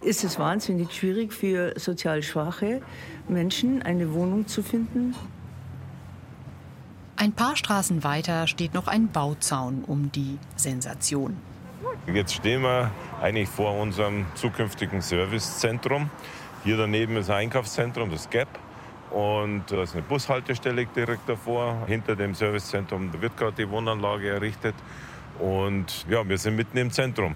ist 0.00 0.24
es 0.24 0.38
wahnsinnig 0.38 0.92
schwierig 0.92 1.32
für 1.32 1.78
sozial 1.78 2.22
schwache 2.22 2.80
Menschen, 3.28 3.82
eine 3.82 4.12
Wohnung 4.14 4.46
zu 4.46 4.62
finden. 4.62 5.14
Ein 7.16 7.32
paar 7.32 7.54
Straßen 7.54 8.02
weiter 8.02 8.46
steht 8.46 8.72
noch 8.72 8.86
ein 8.86 9.08
Bauzaun 9.08 9.84
um 9.86 10.10
die 10.10 10.38
Sensation. 10.56 11.36
Jetzt 12.06 12.34
stehen 12.34 12.62
wir 12.62 12.90
eigentlich 13.20 13.48
vor 13.48 13.78
unserem 13.78 14.24
zukünftigen 14.34 15.02
Servicezentrum. 15.02 16.08
Hier 16.64 16.78
daneben 16.78 17.16
ist 17.16 17.28
ein 17.28 17.36
Einkaufszentrum, 17.36 18.10
das 18.10 18.30
Gap. 18.30 18.48
Und 19.10 19.64
da 19.68 19.82
ist 19.82 19.92
eine 19.92 20.02
Bushaltestelle 20.02 20.86
direkt 20.86 21.28
davor. 21.28 21.84
Hinter 21.86 22.16
dem 22.16 22.34
Servicezentrum 22.34 23.12
wird 23.20 23.36
gerade 23.36 23.56
die 23.58 23.68
Wohnanlage 23.68 24.30
errichtet. 24.30 24.74
Und 25.38 26.06
ja, 26.08 26.26
wir 26.26 26.38
sind 26.38 26.56
mitten 26.56 26.78
im 26.78 26.90
Zentrum. 26.90 27.34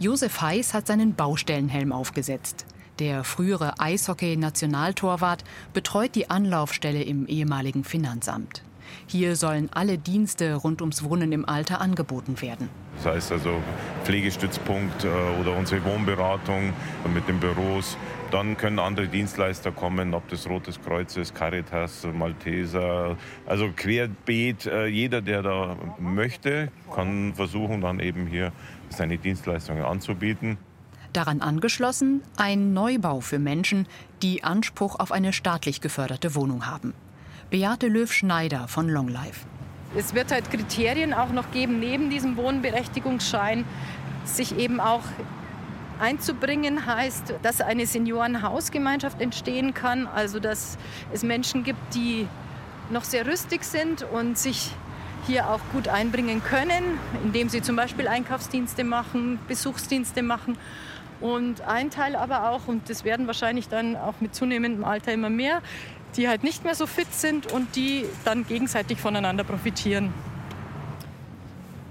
Josef 0.00 0.40
Heiß 0.40 0.72
hat 0.72 0.86
seinen 0.86 1.14
Baustellenhelm 1.14 1.92
aufgesetzt. 1.92 2.64
Der 3.00 3.22
frühere 3.22 3.78
Eishockey-Nationaltorwart 3.80 5.44
betreut 5.74 6.14
die 6.14 6.30
Anlaufstelle 6.30 7.02
im 7.02 7.26
ehemaligen 7.26 7.84
Finanzamt. 7.84 8.62
Hier 9.06 9.36
sollen 9.36 9.68
alle 9.74 9.98
Dienste 9.98 10.54
rund 10.54 10.80
ums 10.80 11.04
Wohnen 11.04 11.32
im 11.32 11.44
Alter 11.46 11.82
angeboten 11.82 12.40
werden. 12.40 12.70
Das 12.96 13.12
heißt 13.14 13.32
also 13.32 13.60
Pflegestützpunkt 14.04 15.04
äh, 15.04 15.08
oder 15.38 15.54
unsere 15.54 15.84
Wohnberatung 15.84 16.72
mit 17.12 17.28
den 17.28 17.38
Büros. 17.38 17.98
Dann 18.30 18.56
können 18.56 18.78
andere 18.78 19.06
Dienstleister 19.06 19.70
kommen, 19.70 20.14
ob 20.14 20.28
das 20.28 20.48
Rotes 20.48 20.80
Kreuz 20.80 21.16
ist, 21.18 21.34
Caritas, 21.34 22.06
Malteser. 22.12 23.16
Also 23.46 23.70
querbeet, 23.76 24.66
äh, 24.66 24.86
jeder, 24.86 25.20
der 25.20 25.42
da 25.42 25.76
möchte, 25.98 26.70
kann 26.94 27.34
versuchen, 27.34 27.82
dann 27.82 28.00
eben 28.00 28.26
hier 28.26 28.52
seine 28.90 29.18
Dienstleistungen 29.18 29.84
anzubieten. 29.84 30.58
Daran 31.12 31.40
angeschlossen 31.40 32.22
ein 32.36 32.72
Neubau 32.72 33.20
für 33.20 33.38
Menschen, 33.38 33.86
die 34.22 34.44
Anspruch 34.44 34.98
auf 35.00 35.10
eine 35.10 35.32
staatlich 35.32 35.80
geförderte 35.80 36.34
Wohnung 36.34 36.66
haben. 36.66 36.94
Beate 37.50 37.88
Löw-Schneider 37.88 38.68
von 38.68 38.88
Longlife. 38.88 39.46
Es 39.96 40.14
wird 40.14 40.30
halt 40.30 40.50
Kriterien 40.50 41.12
auch 41.12 41.32
noch 41.32 41.50
geben, 41.50 41.80
neben 41.80 42.10
diesem 42.10 42.36
Wohnberechtigungsschein, 42.36 43.64
sich 44.24 44.56
eben 44.56 44.78
auch 44.78 45.02
einzubringen 45.98 46.86
heißt, 46.86 47.34
dass 47.42 47.60
eine 47.60 47.86
Seniorenhausgemeinschaft 47.86 49.20
entstehen 49.20 49.74
kann, 49.74 50.06
also 50.06 50.38
dass 50.38 50.78
es 51.12 51.22
Menschen 51.22 51.64
gibt, 51.64 51.94
die 51.94 52.28
noch 52.90 53.04
sehr 53.04 53.26
rüstig 53.26 53.64
sind 53.64 54.04
und 54.04 54.38
sich 54.38 54.70
hier 55.26 55.50
auch 55.50 55.60
gut 55.72 55.88
einbringen 55.88 56.42
können, 56.42 56.98
indem 57.24 57.48
sie 57.48 57.62
zum 57.62 57.76
Beispiel 57.76 58.08
Einkaufsdienste 58.08 58.84
machen, 58.84 59.38
Besuchsdienste 59.48 60.22
machen. 60.22 60.56
Und 61.20 61.60
ein 61.62 61.90
Teil 61.90 62.16
aber 62.16 62.50
auch, 62.50 62.66
und 62.66 62.88
das 62.88 63.04
werden 63.04 63.26
wahrscheinlich 63.26 63.68
dann 63.68 63.96
auch 63.96 64.14
mit 64.20 64.34
zunehmendem 64.34 64.84
Alter 64.84 65.12
immer 65.12 65.30
mehr, 65.30 65.60
die 66.16 66.28
halt 66.28 66.42
nicht 66.42 66.64
mehr 66.64 66.74
so 66.74 66.86
fit 66.86 67.12
sind 67.12 67.52
und 67.52 67.76
die 67.76 68.04
dann 68.24 68.46
gegenseitig 68.46 68.98
voneinander 68.98 69.44
profitieren. 69.44 70.12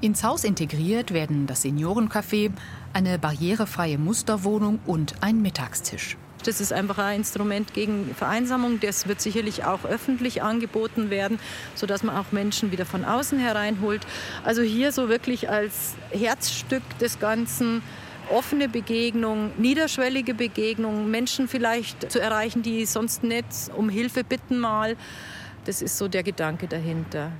Ins 0.02 0.24
Haus 0.24 0.44
integriert 0.44 1.14
werden 1.14 1.46
das 1.46 1.66
Seniorencafé, 1.66 2.52
eine 2.94 3.20
barrierefreie 3.20 3.98
Musterwohnung 3.98 4.80
und 4.86 5.16
ein 5.22 5.42
Mittagstisch. 5.42 6.18
Das 6.44 6.62
ist 6.62 6.72
einfach 6.72 6.98
ein 6.98 7.18
Instrument 7.18 7.74
gegen 7.74 8.14
Vereinsamung. 8.16 8.80
Das 8.80 9.08
wird 9.08 9.22
sicherlich 9.22 9.66
auch 9.66 9.86
öffentlich 9.86 10.42
angeboten 10.42 11.10
werden, 11.10 11.40
sodass 11.76 12.04
man 12.04 12.16
auch 12.16 12.32
Menschen 12.32 12.72
wieder 12.72 12.86
von 12.86 13.06
außen 13.06 13.40
hereinholt. 13.40 14.06
Also 14.44 14.62
hier 14.62 14.92
so 14.92 15.10
wirklich 15.10 15.50
als 15.50 15.96
Herzstück 16.12 16.84
des 17.00 17.20
Ganzen 17.20 17.82
offene 18.32 18.70
Begegnung, 18.70 19.52
niederschwellige 19.58 20.34
Begegnung, 20.34 21.10
Menschen 21.10 21.48
vielleicht 21.48 22.12
zu 22.12 22.20
erreichen, 22.20 22.62
die 22.62 22.86
sonst 22.86 23.24
nicht 23.24 23.46
um 23.76 23.90
Hilfe 23.90 24.24
bitten 24.24 24.60
mal. 24.60 24.96
Das 25.66 25.82
ist 25.82 25.98
so 25.98 26.08
der 26.08 26.24
Gedanke 26.24 26.68
dahinter. 26.68 27.32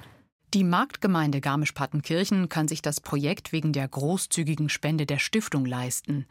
Die 0.56 0.64
Marktgemeinde 0.64 1.42
Garmisch-Partenkirchen 1.42 2.50
kann 2.50 2.68
sich 2.68 2.82
das 2.82 3.02
Projekt 3.02 3.52
wegen 3.52 3.72
der 3.72 3.88
großzügigen 3.88 4.70
Spende 4.70 5.06
der 5.06 5.20
Stiftung 5.20 5.66
leisten. 5.66 6.26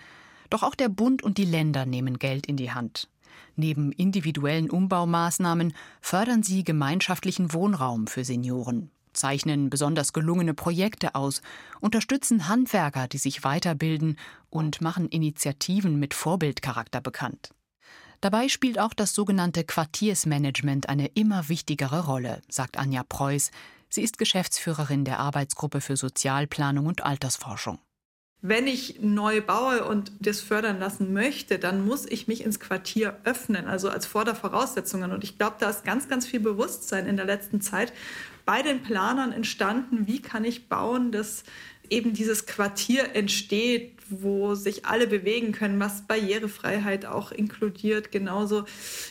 Doch 0.51 0.63
auch 0.63 0.75
der 0.75 0.89
Bund 0.89 1.23
und 1.23 1.39
die 1.39 1.45
Länder 1.45 1.87
nehmen 1.87 2.19
Geld 2.19 2.47
in 2.47 2.57
die 2.57 2.73
Hand. 2.73 3.09
Neben 3.57 3.93
individuellen 3.93 4.71
Umbaumaßnahmen 4.71 5.75
fördern 6.01 6.43
sie 6.43 6.65
gemeinschaftlichen 6.65 7.53
Wohnraum 7.53 8.07
für 8.07 8.25
Senioren 8.25 8.91
zeichnen 9.19 9.69
besonders 9.69 10.13
gelungene 10.13 10.55
Projekte 10.55 11.15
aus, 11.15 11.43
unterstützen 11.81 12.49
Handwerker, 12.49 13.09
die 13.09 13.19
sich 13.19 13.45
weiterbilden 13.45 14.19
und 14.49 14.81
machen 14.81 15.09
Initiativen 15.09 15.99
mit 15.99 16.15
Vorbildcharakter 16.15 17.01
bekannt. 17.01 17.51
Dabei 18.21 18.49
spielt 18.49 18.79
auch 18.79 18.95
das 18.95 19.15
sogenannte 19.15 19.65
Quartiersmanagement 19.65 20.89
eine 20.89 21.07
immer 21.09 21.49
wichtigere 21.49 22.07
Rolle, 22.07 22.41
sagt 22.49 22.77
Anja 22.77 23.05
Preuß. 23.05 23.51
Sie 23.91 24.03
ist 24.03 24.19
Geschäftsführerin 24.19 25.05
der 25.05 25.21
Arbeitsgruppe 25.21 25.81
für 25.81 25.97
Sozialplanung 25.97 26.87
und 26.87 27.05
Altersforschung. 27.05 27.79
Wenn 28.41 28.69
ich 28.69 29.01
neu 29.01 29.41
baue 29.41 29.85
und 29.85 30.13
das 30.21 30.41
fördern 30.41 30.79
lassen 30.79 31.13
möchte, 31.13 31.59
dann 31.59 31.85
muss 31.85 32.07
ich 32.07 32.29
mich 32.29 32.45
ins 32.45 32.61
Quartier 32.61 33.19
öffnen, 33.25 33.67
also 33.67 33.91
als 33.91 34.07
Vordervoraussetzungen. 34.07 35.11
Und 35.11 35.25
ich 35.25 35.39
glaube, 35.39 35.57
da 35.59 35.69
ist 35.71 35.85
ganz, 35.85 36.09
ganz 36.09 36.25
viel 36.25 36.39
Bewusstsein 36.39 37.07
in 37.07 37.17
der 37.17 37.27
letzten 37.27 37.61
Zeit 37.61 37.93
bei 38.45 38.63
den 38.63 38.83
Planern 38.83 39.33
entstanden, 39.33 40.07
wie 40.07 40.23
kann 40.23 40.45
ich 40.45 40.69
bauen, 40.69 41.11
dass 41.11 41.43
eben 41.91 42.13
dieses 42.13 42.47
Quartier 42.47 43.15
entsteht, 43.15 43.99
wo 44.09 44.55
sich 44.55 44.87
alle 44.87 45.07
bewegen 45.07 45.53
können, 45.53 45.81
was 45.81 46.07
Barrierefreiheit 46.07 47.07
auch 47.07 47.33
inkludiert, 47.33 48.13
genauso 48.13 48.65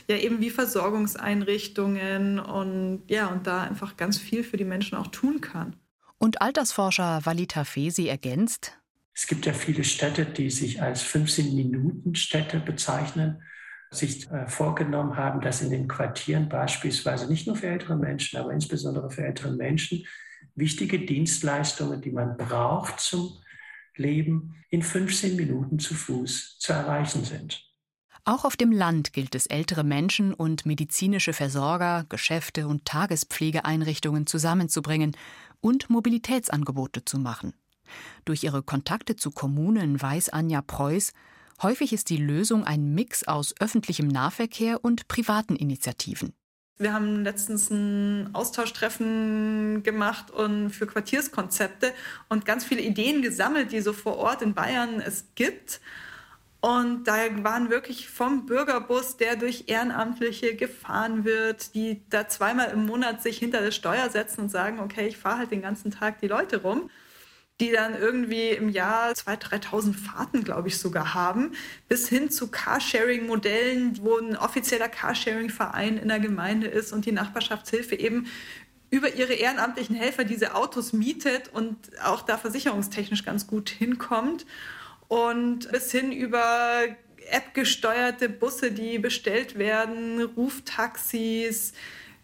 ja 0.07 0.17
eben 0.17 0.39
wie 0.39 0.49
Versorgungseinrichtungen 0.49 2.39
und 2.39 3.03
ja, 3.07 3.27
und 3.27 3.45
da 3.45 3.61
einfach 3.61 3.97
ganz 3.97 4.17
viel 4.17 4.43
für 4.43 4.57
die 4.57 4.65
Menschen 4.65 4.97
auch 4.97 5.07
tun 5.07 5.41
kann. 5.41 5.75
Und 6.17 6.41
Altersforscher 6.41 7.21
Walita 7.25 7.63
Fesi 7.63 8.07
ergänzt, 8.07 8.77
es 9.17 9.25
gibt 9.25 9.47
ja 9.47 9.53
viele 9.53 9.83
Städte, 9.83 10.27
die 10.27 10.51
sich 10.51 10.79
als 10.79 11.03
15-Minuten-Städte 11.03 12.59
bezeichnen 12.59 13.41
sich 13.89 14.29
äh, 14.29 14.47
vorgenommen 14.47 15.17
haben, 15.17 15.41
dass 15.41 15.61
in 15.61 15.71
den 15.71 15.87
Quartieren 15.87 16.49
beispielsweise 16.49 17.27
nicht 17.27 17.47
nur 17.47 17.55
für 17.55 17.67
ältere 17.67 17.95
Menschen, 17.95 18.37
aber 18.37 18.51
insbesondere 18.51 19.09
für 19.09 19.25
ältere 19.25 19.53
Menschen 19.53 20.05
wichtige 20.53 20.99
Dienstleistungen, 20.99 21.99
die 21.99 22.11
man 22.11 22.37
braucht 22.37 22.99
zum 22.99 23.39
Leben, 23.95 24.63
in 24.69 24.83
15 24.83 25.35
Minuten 25.35 25.79
zu 25.79 25.95
Fuß 25.95 26.59
zu 26.59 26.73
erreichen 26.73 27.23
sind. 27.23 27.63
Auch 28.23 28.45
auf 28.45 28.55
dem 28.55 28.71
Land 28.71 29.13
gilt 29.13 29.33
es, 29.33 29.47
ältere 29.47 29.83
Menschen 29.83 30.31
und 30.31 30.67
medizinische 30.67 31.33
Versorger, 31.33 32.05
Geschäfte 32.07 32.67
und 32.67 32.85
Tagespflegeeinrichtungen 32.85 34.27
zusammenzubringen 34.27 35.17
und 35.59 35.89
Mobilitätsangebote 35.89 37.03
zu 37.03 37.17
machen. 37.17 37.55
Durch 38.25 38.43
ihre 38.43 38.63
Kontakte 38.63 39.15
zu 39.15 39.31
Kommunen 39.31 40.01
weiß 40.01 40.29
Anja 40.29 40.61
Preuß, 40.61 41.13
Häufig 41.63 41.91
ist 41.91 42.11
die 42.11 42.17
Lösung 42.17 42.65
ein 42.65 42.93
Mix 42.93 43.27
aus 43.27 43.55
öffentlichem 43.59 44.07
Nahverkehr 44.07 44.83
und 44.83 45.07
privaten 45.07 45.55
Initiativen. 45.55 46.33
Wir 46.77 46.93
haben 46.93 47.23
letztens 47.23 47.71
ein 47.71 48.29
Austauschtreffen 48.33 49.81
gemacht 49.81 50.29
und 50.29 50.69
für 50.69 50.85
Quartierskonzepte 50.85 51.93
und 52.29 52.45
ganz 52.45 52.63
viele 52.63 52.81
Ideen 52.81 53.23
gesammelt, 53.23 53.71
die 53.71 53.81
so 53.81 53.93
vor 53.93 54.17
Ort 54.17 54.43
in 54.43 54.53
Bayern 54.53 55.01
es 55.01 55.25
gibt. 55.33 55.81
Und 56.59 57.05
da 57.05 57.15
waren 57.43 57.71
wirklich 57.71 58.07
vom 58.07 58.45
Bürgerbus, 58.45 59.17
der 59.17 59.35
durch 59.35 59.63
Ehrenamtliche 59.65 60.55
gefahren 60.55 61.25
wird, 61.25 61.73
die 61.73 62.03
da 62.11 62.27
zweimal 62.27 62.69
im 62.69 62.85
Monat 62.85 63.23
sich 63.23 63.39
hinter 63.39 63.61
das 63.61 63.75
Steuer 63.75 64.11
setzen 64.11 64.41
und 64.41 64.49
sagen, 64.49 64.79
okay, 64.79 65.07
ich 65.07 65.17
fahre 65.17 65.39
halt 65.39 65.51
den 65.51 65.63
ganzen 65.63 65.89
Tag 65.89 66.19
die 66.19 66.27
Leute 66.27 66.61
rum 66.61 66.91
die 67.59 67.71
dann 67.71 67.99
irgendwie 67.99 68.49
im 68.49 68.69
Jahr 68.69 69.11
2.000, 69.11 69.63
3.000 69.69 69.93
Fahrten, 69.93 70.43
glaube 70.43 70.67
ich, 70.67 70.77
sogar 70.77 71.13
haben, 71.13 71.53
bis 71.87 72.07
hin 72.07 72.29
zu 72.29 72.49
Carsharing-Modellen, 72.49 73.97
wo 74.01 74.17
ein 74.17 74.37
offizieller 74.37 74.89
Carsharing-Verein 74.89 75.97
in 75.97 76.07
der 76.07 76.19
Gemeinde 76.19 76.67
ist 76.67 76.93
und 76.93 77.05
die 77.05 77.11
Nachbarschaftshilfe 77.11 77.95
eben 77.95 78.27
über 78.89 79.15
ihre 79.15 79.33
ehrenamtlichen 79.33 79.95
Helfer 79.95 80.23
diese 80.23 80.55
Autos 80.55 80.93
mietet 80.93 81.49
und 81.51 81.75
auch 82.03 82.21
da 82.21 82.37
versicherungstechnisch 82.37 83.25
ganz 83.25 83.47
gut 83.47 83.69
hinkommt. 83.69 84.45
Und 85.07 85.71
bis 85.71 85.91
hin 85.91 86.11
über 86.11 86.83
App-gesteuerte 87.31 88.29
Busse, 88.29 88.71
die 88.71 88.99
bestellt 88.99 89.57
werden, 89.57 90.21
Ruftaxis, 90.21 91.73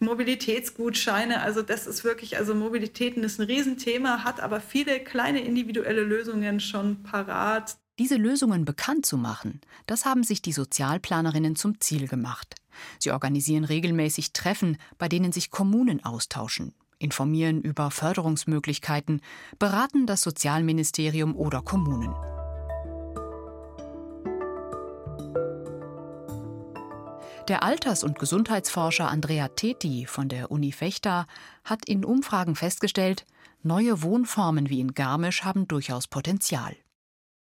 Mobilitätsgutscheine. 0.04 1.40
Also 1.40 1.62
das 1.62 1.86
ist 1.86 2.04
wirklich, 2.04 2.36
also 2.38 2.54
Mobilitäten 2.54 3.22
ist 3.24 3.40
ein 3.40 3.46
Riesenthema, 3.46 4.24
hat 4.24 4.40
aber 4.40 4.60
viele 4.60 5.00
kleine 5.00 5.40
individuelle 5.40 6.02
Lösungen 6.02 6.60
schon 6.60 7.02
parat. 7.02 7.76
Diese 7.98 8.16
Lösungen 8.16 8.64
bekannt 8.64 9.06
zu 9.06 9.16
machen, 9.16 9.60
das 9.86 10.04
haben 10.04 10.24
sich 10.24 10.42
die 10.42 10.52
Sozialplanerinnen 10.52 11.54
zum 11.56 11.80
Ziel 11.80 12.08
gemacht. 12.08 12.56
Sie 12.98 13.12
organisieren 13.12 13.64
regelmäßig 13.64 14.32
Treffen, 14.32 14.78
bei 14.98 15.08
denen 15.08 15.30
sich 15.30 15.50
Kommunen 15.50 16.04
austauschen, 16.04 16.74
informieren 16.98 17.62
über 17.62 17.92
Förderungsmöglichkeiten, 17.92 19.20
beraten 19.60 20.06
das 20.06 20.22
Sozialministerium 20.22 21.36
oder 21.36 21.62
Kommunen. 21.62 22.14
Der 27.48 27.62
Alters- 27.62 28.04
und 28.04 28.18
Gesundheitsforscher 28.18 29.10
Andrea 29.10 29.48
Teti 29.48 30.06
von 30.06 30.30
der 30.30 30.50
Uni 30.50 30.72
Fechter 30.72 31.26
hat 31.62 31.86
in 31.86 32.02
Umfragen 32.02 32.56
festgestellt, 32.56 33.26
neue 33.62 34.00
Wohnformen 34.02 34.70
wie 34.70 34.80
in 34.80 34.94
Garmisch 34.94 35.44
haben 35.44 35.68
durchaus 35.68 36.08
Potenzial. 36.08 36.74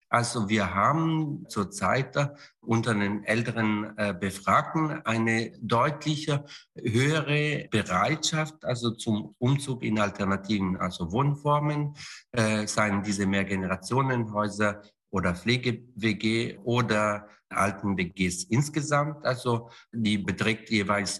Also 0.09 0.49
wir 0.49 0.73
haben 0.73 1.45
zurzeit 1.49 2.17
unter 2.61 2.95
den 2.95 3.23
älteren 3.25 3.95
äh, 3.95 4.13
Befragten 4.19 5.05
eine 5.05 5.51
deutliche 5.61 6.45
höhere 6.75 7.67
Bereitschaft, 7.69 8.65
also 8.65 8.91
zum 8.91 9.35
Umzug 9.37 9.83
in 9.83 9.99
alternativen, 9.99 10.77
also 10.77 11.11
Wohnformen, 11.11 11.93
äh, 12.31 12.65
seien 12.65 13.03
diese 13.03 13.27
Mehrgenerationenhäuser 13.27 14.81
oder 15.11 15.35
Pflege-WG 15.35 16.57
oder 16.63 17.27
alten 17.51 17.97
WGs 17.97 18.45
insgesamt. 18.45 19.25
Also 19.25 19.69
die 19.91 20.17
beträgt 20.17 20.69
jeweils 20.69 21.17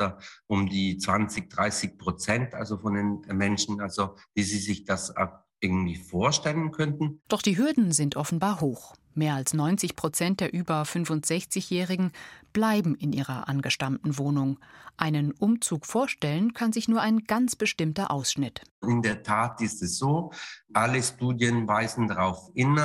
um 0.47 0.67
die 0.67 0.97
20, 0.97 1.49
30 1.49 1.97
Prozent, 1.97 2.53
also 2.53 2.77
von 2.77 2.93
den 2.93 3.21
Menschen, 3.37 3.81
also 3.81 4.15
wie 4.33 4.43
sie 4.43 4.59
sich 4.59 4.83
das 4.85 5.13
irgendwie 5.59 5.95
vorstellen 5.95 6.71
könnten. 6.71 7.21
Doch 7.27 7.41
die 7.41 7.57
Hürden 7.57 7.91
sind 7.91 8.15
offenbar 8.15 8.61
hoch. 8.61 8.95
Mehr 9.13 9.35
als 9.35 9.53
90 9.53 9.97
Prozent 9.97 10.39
der 10.39 10.53
über 10.53 10.83
65-Jährigen 10.83 12.11
bleiben 12.53 12.95
in 12.95 13.11
ihrer 13.11 13.49
angestammten 13.49 14.17
Wohnung. 14.17 14.57
Einen 14.95 15.33
Umzug 15.33 15.85
vorstellen 15.85 16.53
kann 16.53 16.71
sich 16.71 16.87
nur 16.87 17.01
ein 17.01 17.25
ganz 17.25 17.57
bestimmter 17.57 18.09
Ausschnitt. 18.09 18.61
In 18.81 19.01
der 19.01 19.21
Tat 19.21 19.61
ist 19.61 19.81
es 19.81 19.97
so, 19.97 20.31
alle 20.73 21.03
Studien 21.03 21.67
weisen 21.67 22.07
darauf 22.07 22.51
hin, 22.55 22.79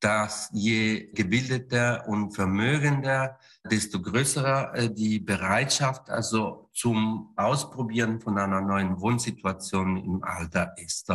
dass 0.00 0.48
je 0.52 1.10
gebildeter 1.12 2.06
und 2.06 2.32
vermögender, 2.32 3.38
desto 3.68 4.00
größer 4.00 4.74
äh, 4.74 4.94
die 4.94 5.18
Bereitschaft 5.18 6.08
also 6.08 6.68
zum 6.72 7.32
Ausprobieren 7.36 8.20
von 8.20 8.38
einer 8.38 8.60
neuen 8.60 9.00
Wohnsituation 9.00 9.96
im 9.96 10.22
Alter 10.22 10.74
ist. 10.76 11.12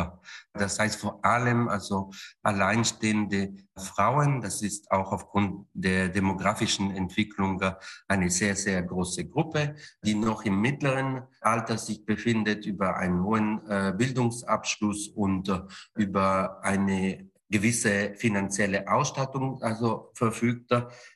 Das 0.52 0.78
heißt 0.78 1.00
vor 1.00 1.24
allem 1.24 1.68
also 1.68 2.10
alleinstehende 2.42 3.54
Frauen, 3.74 4.42
das 4.42 4.60
ist 4.60 4.90
auch 4.90 5.10
aufgrund 5.12 5.66
der 5.72 6.10
demografischen 6.10 6.90
Entwicklung 6.90 7.62
eine 8.08 8.30
sehr, 8.30 8.54
sehr 8.56 8.82
große 8.82 9.24
Gruppe, 9.26 9.76
die 10.04 10.14
noch 10.14 10.44
im 10.44 10.60
mittleren 10.60 11.22
Alter 11.40 11.78
sich 11.78 12.04
befindet, 12.04 12.66
über 12.66 12.96
einen 12.96 13.22
hohen 13.22 13.66
äh, 13.66 13.94
Bildungsabschluss 13.96 15.08
und 15.08 15.48
äh, 15.48 15.60
über 15.94 16.62
eine 16.62 17.30
gewisse 17.50 18.14
finanzielle 18.16 18.88
Ausstattung 18.88 19.62
also 19.62 20.10
verfügt, 20.14 20.72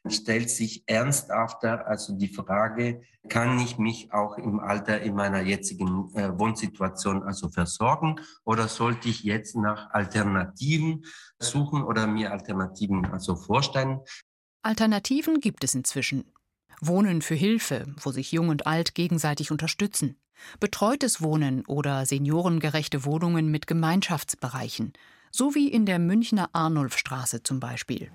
stellt 0.06 0.50
sich 0.50 0.84
ernsthafter 0.86 1.86
also 1.86 2.16
die 2.16 2.28
Frage, 2.28 3.02
kann 3.28 3.58
ich 3.58 3.78
mich 3.78 4.12
auch 4.12 4.38
im 4.38 4.60
Alter 4.60 5.00
in 5.00 5.14
meiner 5.14 5.40
jetzigen 5.40 6.14
äh, 6.14 6.38
Wohnsituation 6.38 7.22
also 7.22 7.48
versorgen 7.48 8.20
oder 8.44 8.68
sollte 8.68 9.08
ich 9.08 9.22
jetzt 9.22 9.56
nach 9.56 9.90
Alternativen 9.90 11.04
suchen 11.38 11.82
oder 11.82 12.06
mir 12.06 12.32
Alternativen 12.32 13.06
also 13.06 13.36
vorstellen? 13.36 14.00
Alternativen 14.62 15.40
gibt 15.40 15.64
es 15.64 15.74
inzwischen. 15.74 16.32
Wohnen 16.80 17.22
für 17.22 17.34
Hilfe, 17.34 17.86
wo 18.02 18.12
sich 18.12 18.32
Jung 18.32 18.48
und 18.48 18.66
Alt 18.66 18.94
gegenseitig 18.94 19.50
unterstützen. 19.50 20.16
Betreutes 20.60 21.20
Wohnen 21.20 21.66
oder 21.66 22.06
seniorengerechte 22.06 23.04
Wohnungen 23.04 23.50
mit 23.50 23.66
Gemeinschaftsbereichen– 23.66 24.92
so 25.30 25.54
wie 25.54 25.68
in 25.68 25.86
der 25.86 25.98
Münchner 25.98 26.50
Arnulfstraße 26.52 27.42
zum 27.42 27.60
Beispiel. 27.60 28.10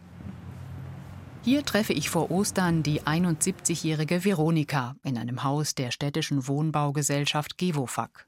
Hier 1.44 1.66
treffe 1.66 1.92
ich 1.92 2.10
vor 2.10 2.32
Ostern 2.32 2.84
die 2.84 3.02
71-jährige 3.02 4.24
Veronika 4.24 4.96
in 5.04 5.18
einem 5.18 5.44
Haus 5.44 5.76
der 5.76 5.92
städtischen 5.92 6.48
Wohnbaugesellschaft 6.48 7.58
Gewofag. 7.58 8.26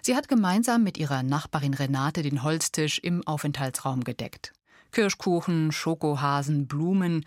Sie 0.00 0.14
hat 0.14 0.28
gemeinsam 0.28 0.84
mit 0.84 0.96
ihrer 0.96 1.22
Nachbarin 1.22 1.74
Renate 1.74 2.22
den 2.22 2.42
Holztisch 2.42 2.98
im 2.98 3.26
Aufenthaltsraum 3.26 4.04
gedeckt. 4.04 4.52
Kirschkuchen, 4.92 5.72
Schokohasen, 5.72 6.68
Blumen. 6.68 7.24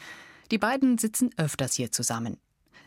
Die 0.51 0.57
beiden 0.57 0.97
sitzen 0.97 1.31
öfters 1.35 1.73
hier 1.73 1.91
zusammen. 1.91 2.37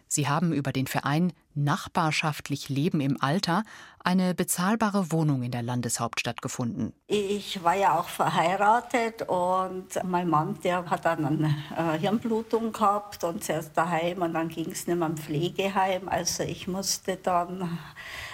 Sie 0.08 0.28
haben 0.28 0.52
über 0.52 0.72
den 0.72 0.86
Verein 0.86 1.32
Nachbarschaftlich 1.54 2.68
Leben 2.68 3.00
im 3.00 3.20
Alter 3.20 3.64
eine 4.02 4.34
bezahlbare 4.34 5.10
Wohnung 5.12 5.42
in 5.42 5.50
der 5.50 5.62
Landeshauptstadt 5.62 6.40
gefunden. 6.40 6.92
Ich 7.08 7.62
war 7.64 7.74
ja 7.74 7.98
auch 7.98 8.08
verheiratet 8.08 9.22
und 9.28 9.86
mein 10.04 10.28
Mann, 10.28 10.58
der 10.62 10.88
hat 10.88 11.04
dann 11.04 11.24
eine 11.24 11.54
äh, 11.76 11.98
Hirnblutung 11.98 12.72
gehabt 12.72 13.24
und 13.24 13.42
zuerst 13.42 13.76
daheim 13.76 14.22
und 14.22 14.34
dann 14.34 14.48
ging 14.48 14.70
es 14.70 14.86
nicht 14.86 14.96
mehr 14.96 15.08
im 15.08 15.16
Pflegeheim. 15.16 16.08
Also 16.08 16.44
ich 16.44 16.68
musste 16.68 17.16
dann, 17.16 17.78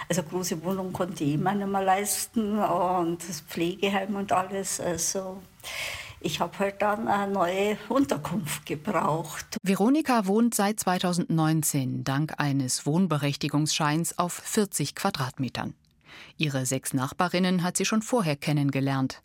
also 0.07 0.23
große 0.23 0.63
Wohnung 0.63 0.93
konnte 0.93 1.23
ich 1.23 1.33
immer 1.33 1.55
nicht 1.55 1.67
mehr 1.67 1.83
leisten 1.83 2.59
und 2.59 3.27
das 3.27 3.41
Pflegeheim 3.41 4.15
und 4.15 4.31
alles. 4.31 4.79
Also 4.79 5.41
ich 6.25 6.39
habe 6.39 6.57
halt 6.57 6.81
dann 6.81 7.07
eine 7.07 7.31
neue 7.31 7.77
Unterkunft 7.87 8.65
gebraucht. 8.65 9.45
Veronika 9.61 10.25
wohnt 10.25 10.55
seit 10.55 10.79
2019 10.79 12.03
dank 12.03 12.33
eines 12.39 12.85
Wohnberechtigungsscheins 12.87 14.17
auf 14.17 14.33
40 14.33 14.95
Quadratmetern. 14.95 15.75
Ihre 16.37 16.65
sechs 16.65 16.93
Nachbarinnen 16.93 17.61
hat 17.61 17.77
sie 17.77 17.85
schon 17.85 18.01
vorher 18.01 18.35
kennengelernt. 18.35 19.21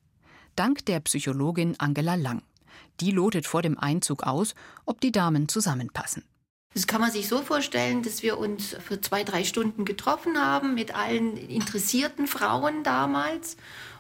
Dank 0.57 0.85
der 0.85 1.01
Psychologin 1.01 1.75
Angela 1.79 2.17
Lang. 2.17 2.43
Die 3.01 3.13
lotet 3.13 3.47
vor 3.47 3.63
dem 3.63 3.79
Einzug 3.79 4.25
aus, 4.25 4.55
ob 4.85 5.01
die 5.01 5.13
Damen 5.13 5.49
zusammenpassen. 5.49 6.25
Das 6.75 6.87
kann 6.87 7.01
man 7.01 7.11
sich 7.11 7.27
so 7.27 7.43
vorstellen, 7.43 8.03
dass 8.03 8.23
wir 8.23 8.39
uns 8.39 8.77
für 8.79 9.01
zwei, 9.01 9.25
drei 9.25 9.43
Stunden 9.43 9.85
getroffen 9.85 10.39
haben 10.39 10.75
mit 10.75 10.95
allen 10.95 11.37
interessierten 11.37 12.29
Frauen 12.29 12.85
damals 12.85 13.57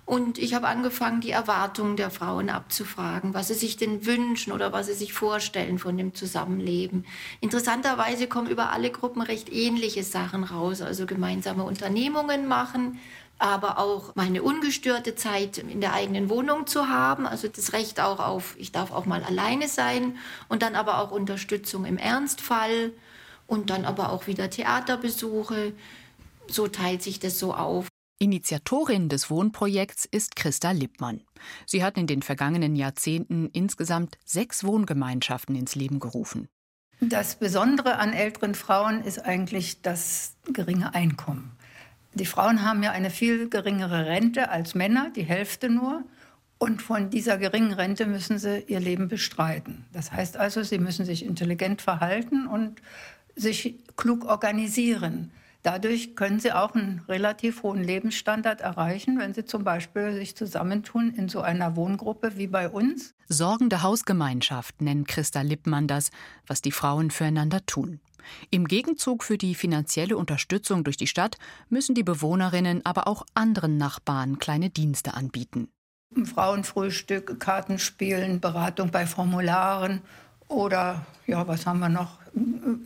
und 0.06 0.38
ich 0.38 0.54
habe 0.54 0.66
angefangen, 0.66 1.20
die 1.20 1.30
Erwartungen 1.30 1.96
der 1.96 2.10
Frauen 2.10 2.50
abzufragen, 2.50 3.34
was 3.34 3.48
sie 3.48 3.54
sich 3.54 3.76
denn 3.76 4.06
wünschen 4.06 4.52
oder 4.52 4.72
was 4.72 4.86
sie 4.86 4.94
sich 4.94 5.12
vorstellen 5.12 5.78
von 5.78 5.96
dem 5.96 6.14
Zusammenleben. 6.14 7.06
Interessanterweise 7.40 8.26
kommen 8.26 8.48
über 8.48 8.72
alle 8.72 8.90
Gruppen 8.90 9.22
recht 9.22 9.52
ähnliche 9.52 10.02
Sachen 10.02 10.44
raus, 10.44 10.82
also 10.82 11.06
gemeinsame 11.06 11.62
Unternehmungen 11.62 12.48
machen, 12.48 12.98
aber 13.38 13.78
auch 13.78 14.14
mal 14.16 14.26
eine 14.26 14.42
ungestörte 14.42 15.14
Zeit 15.14 15.58
in 15.58 15.80
der 15.80 15.94
eigenen 15.94 16.28
Wohnung 16.28 16.66
zu 16.66 16.88
haben, 16.88 17.26
also 17.26 17.48
das 17.48 17.72
Recht 17.72 18.00
auch 18.00 18.20
auf, 18.20 18.54
ich 18.58 18.70
darf 18.70 18.92
auch 18.92 19.06
mal 19.06 19.24
alleine 19.24 19.66
sein 19.66 20.18
und 20.48 20.62
dann 20.62 20.74
aber 20.74 20.98
auch 20.98 21.10
Unterstützung 21.10 21.86
im 21.86 21.96
Ernstfall 21.96 22.92
und 23.46 23.70
dann 23.70 23.84
aber 23.84 24.12
auch 24.12 24.26
wieder 24.26 24.50
Theaterbesuche. 24.50 25.72
So 26.48 26.68
teilt 26.68 27.02
sich 27.02 27.18
das 27.18 27.38
so 27.38 27.54
auf. 27.54 27.89
Initiatorin 28.22 29.09
des 29.09 29.30
Wohnprojekts 29.30 30.04
ist 30.04 30.37
Christa 30.37 30.72
Lippmann. 30.72 31.22
Sie 31.64 31.83
hat 31.83 31.96
in 31.96 32.06
den 32.06 32.20
vergangenen 32.20 32.76
Jahrzehnten 32.76 33.48
insgesamt 33.54 34.18
sechs 34.26 34.62
Wohngemeinschaften 34.62 35.56
ins 35.56 35.74
Leben 35.74 36.00
gerufen. 36.00 36.46
Das 37.00 37.37
Besondere 37.37 37.96
an 37.96 38.12
älteren 38.12 38.54
Frauen 38.54 39.02
ist 39.02 39.20
eigentlich 39.20 39.80
das 39.80 40.35
geringe 40.52 40.94
Einkommen. 40.94 41.52
Die 42.12 42.26
Frauen 42.26 42.62
haben 42.62 42.83
ja 42.83 42.90
eine 42.90 43.09
viel 43.09 43.48
geringere 43.48 44.04
Rente 44.04 44.50
als 44.50 44.74
Männer, 44.74 45.11
die 45.16 45.22
Hälfte 45.22 45.70
nur. 45.70 46.04
Und 46.59 46.83
von 46.83 47.09
dieser 47.09 47.38
geringen 47.38 47.72
Rente 47.72 48.04
müssen 48.04 48.38
sie 48.38 48.64
ihr 48.66 48.80
Leben 48.80 49.09
bestreiten. 49.09 49.87
Das 49.94 50.12
heißt 50.12 50.37
also, 50.37 50.62
sie 50.62 50.78
müssen 50.78 51.06
sich 51.06 51.24
intelligent 51.24 51.80
verhalten 51.80 52.46
und 52.46 52.83
sich 53.35 53.76
klug 53.96 54.26
organisieren. 54.26 55.30
Dadurch 55.62 56.16
können 56.16 56.40
sie 56.40 56.53
auch 56.53 56.75
einen 56.75 57.03
relativ 57.07 57.62
hohen 57.62 57.85
Lebensstandard 57.85 58.62
erreichen, 58.62 59.18
wenn 59.18 59.35
sie 59.35 59.44
zum 59.44 59.62
Beispiel 59.62 60.14
sich 60.14 60.35
zusammentun 60.35 61.12
in 61.14 61.29
so 61.29 61.42
einer 61.42 61.77
Wohngruppe 61.77 62.37
wie 62.37 62.46
bei 62.46 62.68
uns. 62.68 63.14
Sorgende 63.29 63.83
Hausgemeinschaft 63.83 64.81
nennt 64.81 65.07
Christa 65.07 65.42
Lippmann 65.42 65.87
das, 65.87 66.11
was 66.46 66.62
die 66.62 66.73
Frauen 66.73 67.11
füreinander 67.11 67.64
tun. 67.66 68.01
Im 68.51 68.68
Gegenzug 68.68 69.23
für 69.23 69.38
die 69.38 69.55
finanzielle 69.55 70.16
Unterstützung 70.16 70.85
durch 70.85 70.96
die 70.96 71.07
Stadt 71.07 71.37
müssen 71.68 71.94
die 71.94 72.03
Bewohnerinnen 72.03 72.85
aber 72.85 73.07
auch 73.07 73.27
anderen 73.35 73.77
Nachbarn 73.77 74.38
kleine 74.38 74.70
Dienste 74.70 75.14
anbieten. 75.14 75.68
Frauenfrühstück, 76.25 77.38
Kartenspielen, 77.38 78.40
Beratung 78.40 78.90
bei 78.90 79.07
Formularen 79.07 80.01
oder 80.49 81.07
ja, 81.27 81.46
was 81.46 81.66
haben 81.66 81.79
wir 81.79 81.88
noch? 81.88 82.19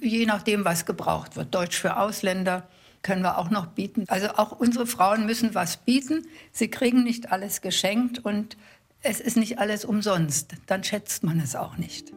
Je 0.00 0.26
nachdem, 0.26 0.64
was 0.64 0.86
gebraucht 0.86 1.36
wird. 1.36 1.54
Deutsch 1.54 1.78
für 1.78 1.96
Ausländer 1.96 2.68
können 3.02 3.22
wir 3.22 3.38
auch 3.38 3.50
noch 3.50 3.66
bieten. 3.66 4.04
Also 4.08 4.28
auch 4.36 4.52
unsere 4.52 4.86
Frauen 4.86 5.26
müssen 5.26 5.54
was 5.54 5.76
bieten. 5.76 6.26
Sie 6.52 6.68
kriegen 6.68 7.04
nicht 7.04 7.30
alles 7.30 7.60
geschenkt 7.60 8.24
und 8.24 8.56
es 9.02 9.20
ist 9.20 9.36
nicht 9.36 9.58
alles 9.58 9.84
umsonst. 9.84 10.54
Dann 10.66 10.82
schätzt 10.82 11.22
man 11.22 11.38
es 11.38 11.54
auch 11.54 11.76
nicht. 11.76 12.12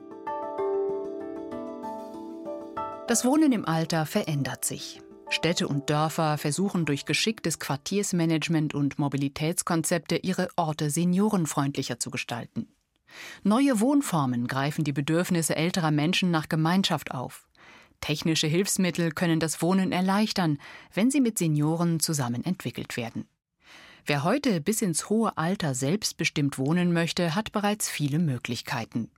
Das 3.08 3.24
Wohnen 3.24 3.52
im 3.52 3.66
Alter 3.66 4.06
verändert 4.06 4.66
sich. 4.66 5.02
Städte 5.30 5.68
und 5.68 5.90
Dörfer 5.90 6.38
versuchen 6.38 6.86
durch 6.86 7.06
geschicktes 7.06 7.60
Quartiersmanagement 7.60 8.74
und 8.74 8.98
Mobilitätskonzepte 8.98 10.18
ihre 10.18 10.48
Orte 10.56 10.90
seniorenfreundlicher 10.90 12.00
zu 12.00 12.10
gestalten. 12.10 12.68
Neue 13.44 13.80
Wohnformen 13.80 14.48
greifen 14.48 14.84
die 14.84 14.94
Bedürfnisse 14.94 15.56
älterer 15.56 15.92
Menschen 15.92 16.32
nach 16.32 16.50
Gemeinschaft 16.50 17.12
auf. 17.12 17.48
Technische 18.02 18.48
Hilfsmittel 18.48 19.12
können 19.12 19.40
das 19.40 19.62
Wohnen 19.62 19.92
erleichtern, 19.92 20.60
wenn 20.94 21.10
sie 21.10 21.22
mit 21.22 21.38
Senioren 21.38 22.00
zusammen 22.00 22.44
entwickelt 22.44 22.98
werden. 22.98 23.28
Wer 24.06 24.24
heute 24.24 24.62
bis 24.62 24.82
ins 24.82 25.10
hohe 25.10 25.38
Alter 25.38 25.76
selbstbestimmt 25.76 26.58
wohnen 26.58 26.94
möchte, 26.94 27.36
hat 27.36 27.52
bereits 27.52 27.90
viele 27.90 28.20
Möglichkeiten. 28.20 29.12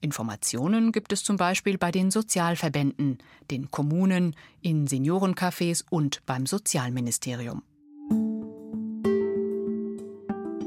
Informationen 0.00 0.92
gibt 0.92 1.12
es 1.12 1.22
zum 1.22 1.36
Beispiel 1.36 1.78
bei 1.78 1.90
den 1.90 2.10
Sozialverbänden, 2.10 3.18
den 3.50 3.70
Kommunen, 3.70 4.34
in 4.60 4.86
Seniorencafés 4.86 5.84
und 5.88 6.24
beim 6.26 6.46
Sozialministerium. 6.46 7.62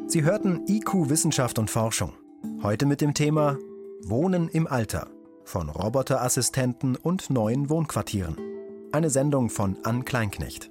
Sie 0.07 0.23
hörten 0.23 0.65
IQ 0.67 1.09
Wissenschaft 1.09 1.59
und 1.59 1.69
Forschung. 1.69 2.13
Heute 2.61 2.85
mit 2.85 3.01
dem 3.01 3.13
Thema 3.13 3.57
Wohnen 4.03 4.49
im 4.49 4.67
Alter 4.67 5.07
von 5.43 5.69
Roboterassistenten 5.69 6.95
und 6.95 7.29
neuen 7.29 7.69
Wohnquartieren. 7.69 8.37
Eine 8.91 9.09
Sendung 9.09 9.49
von 9.49 9.77
Ann 9.83 10.05
Kleinknecht. 10.05 10.68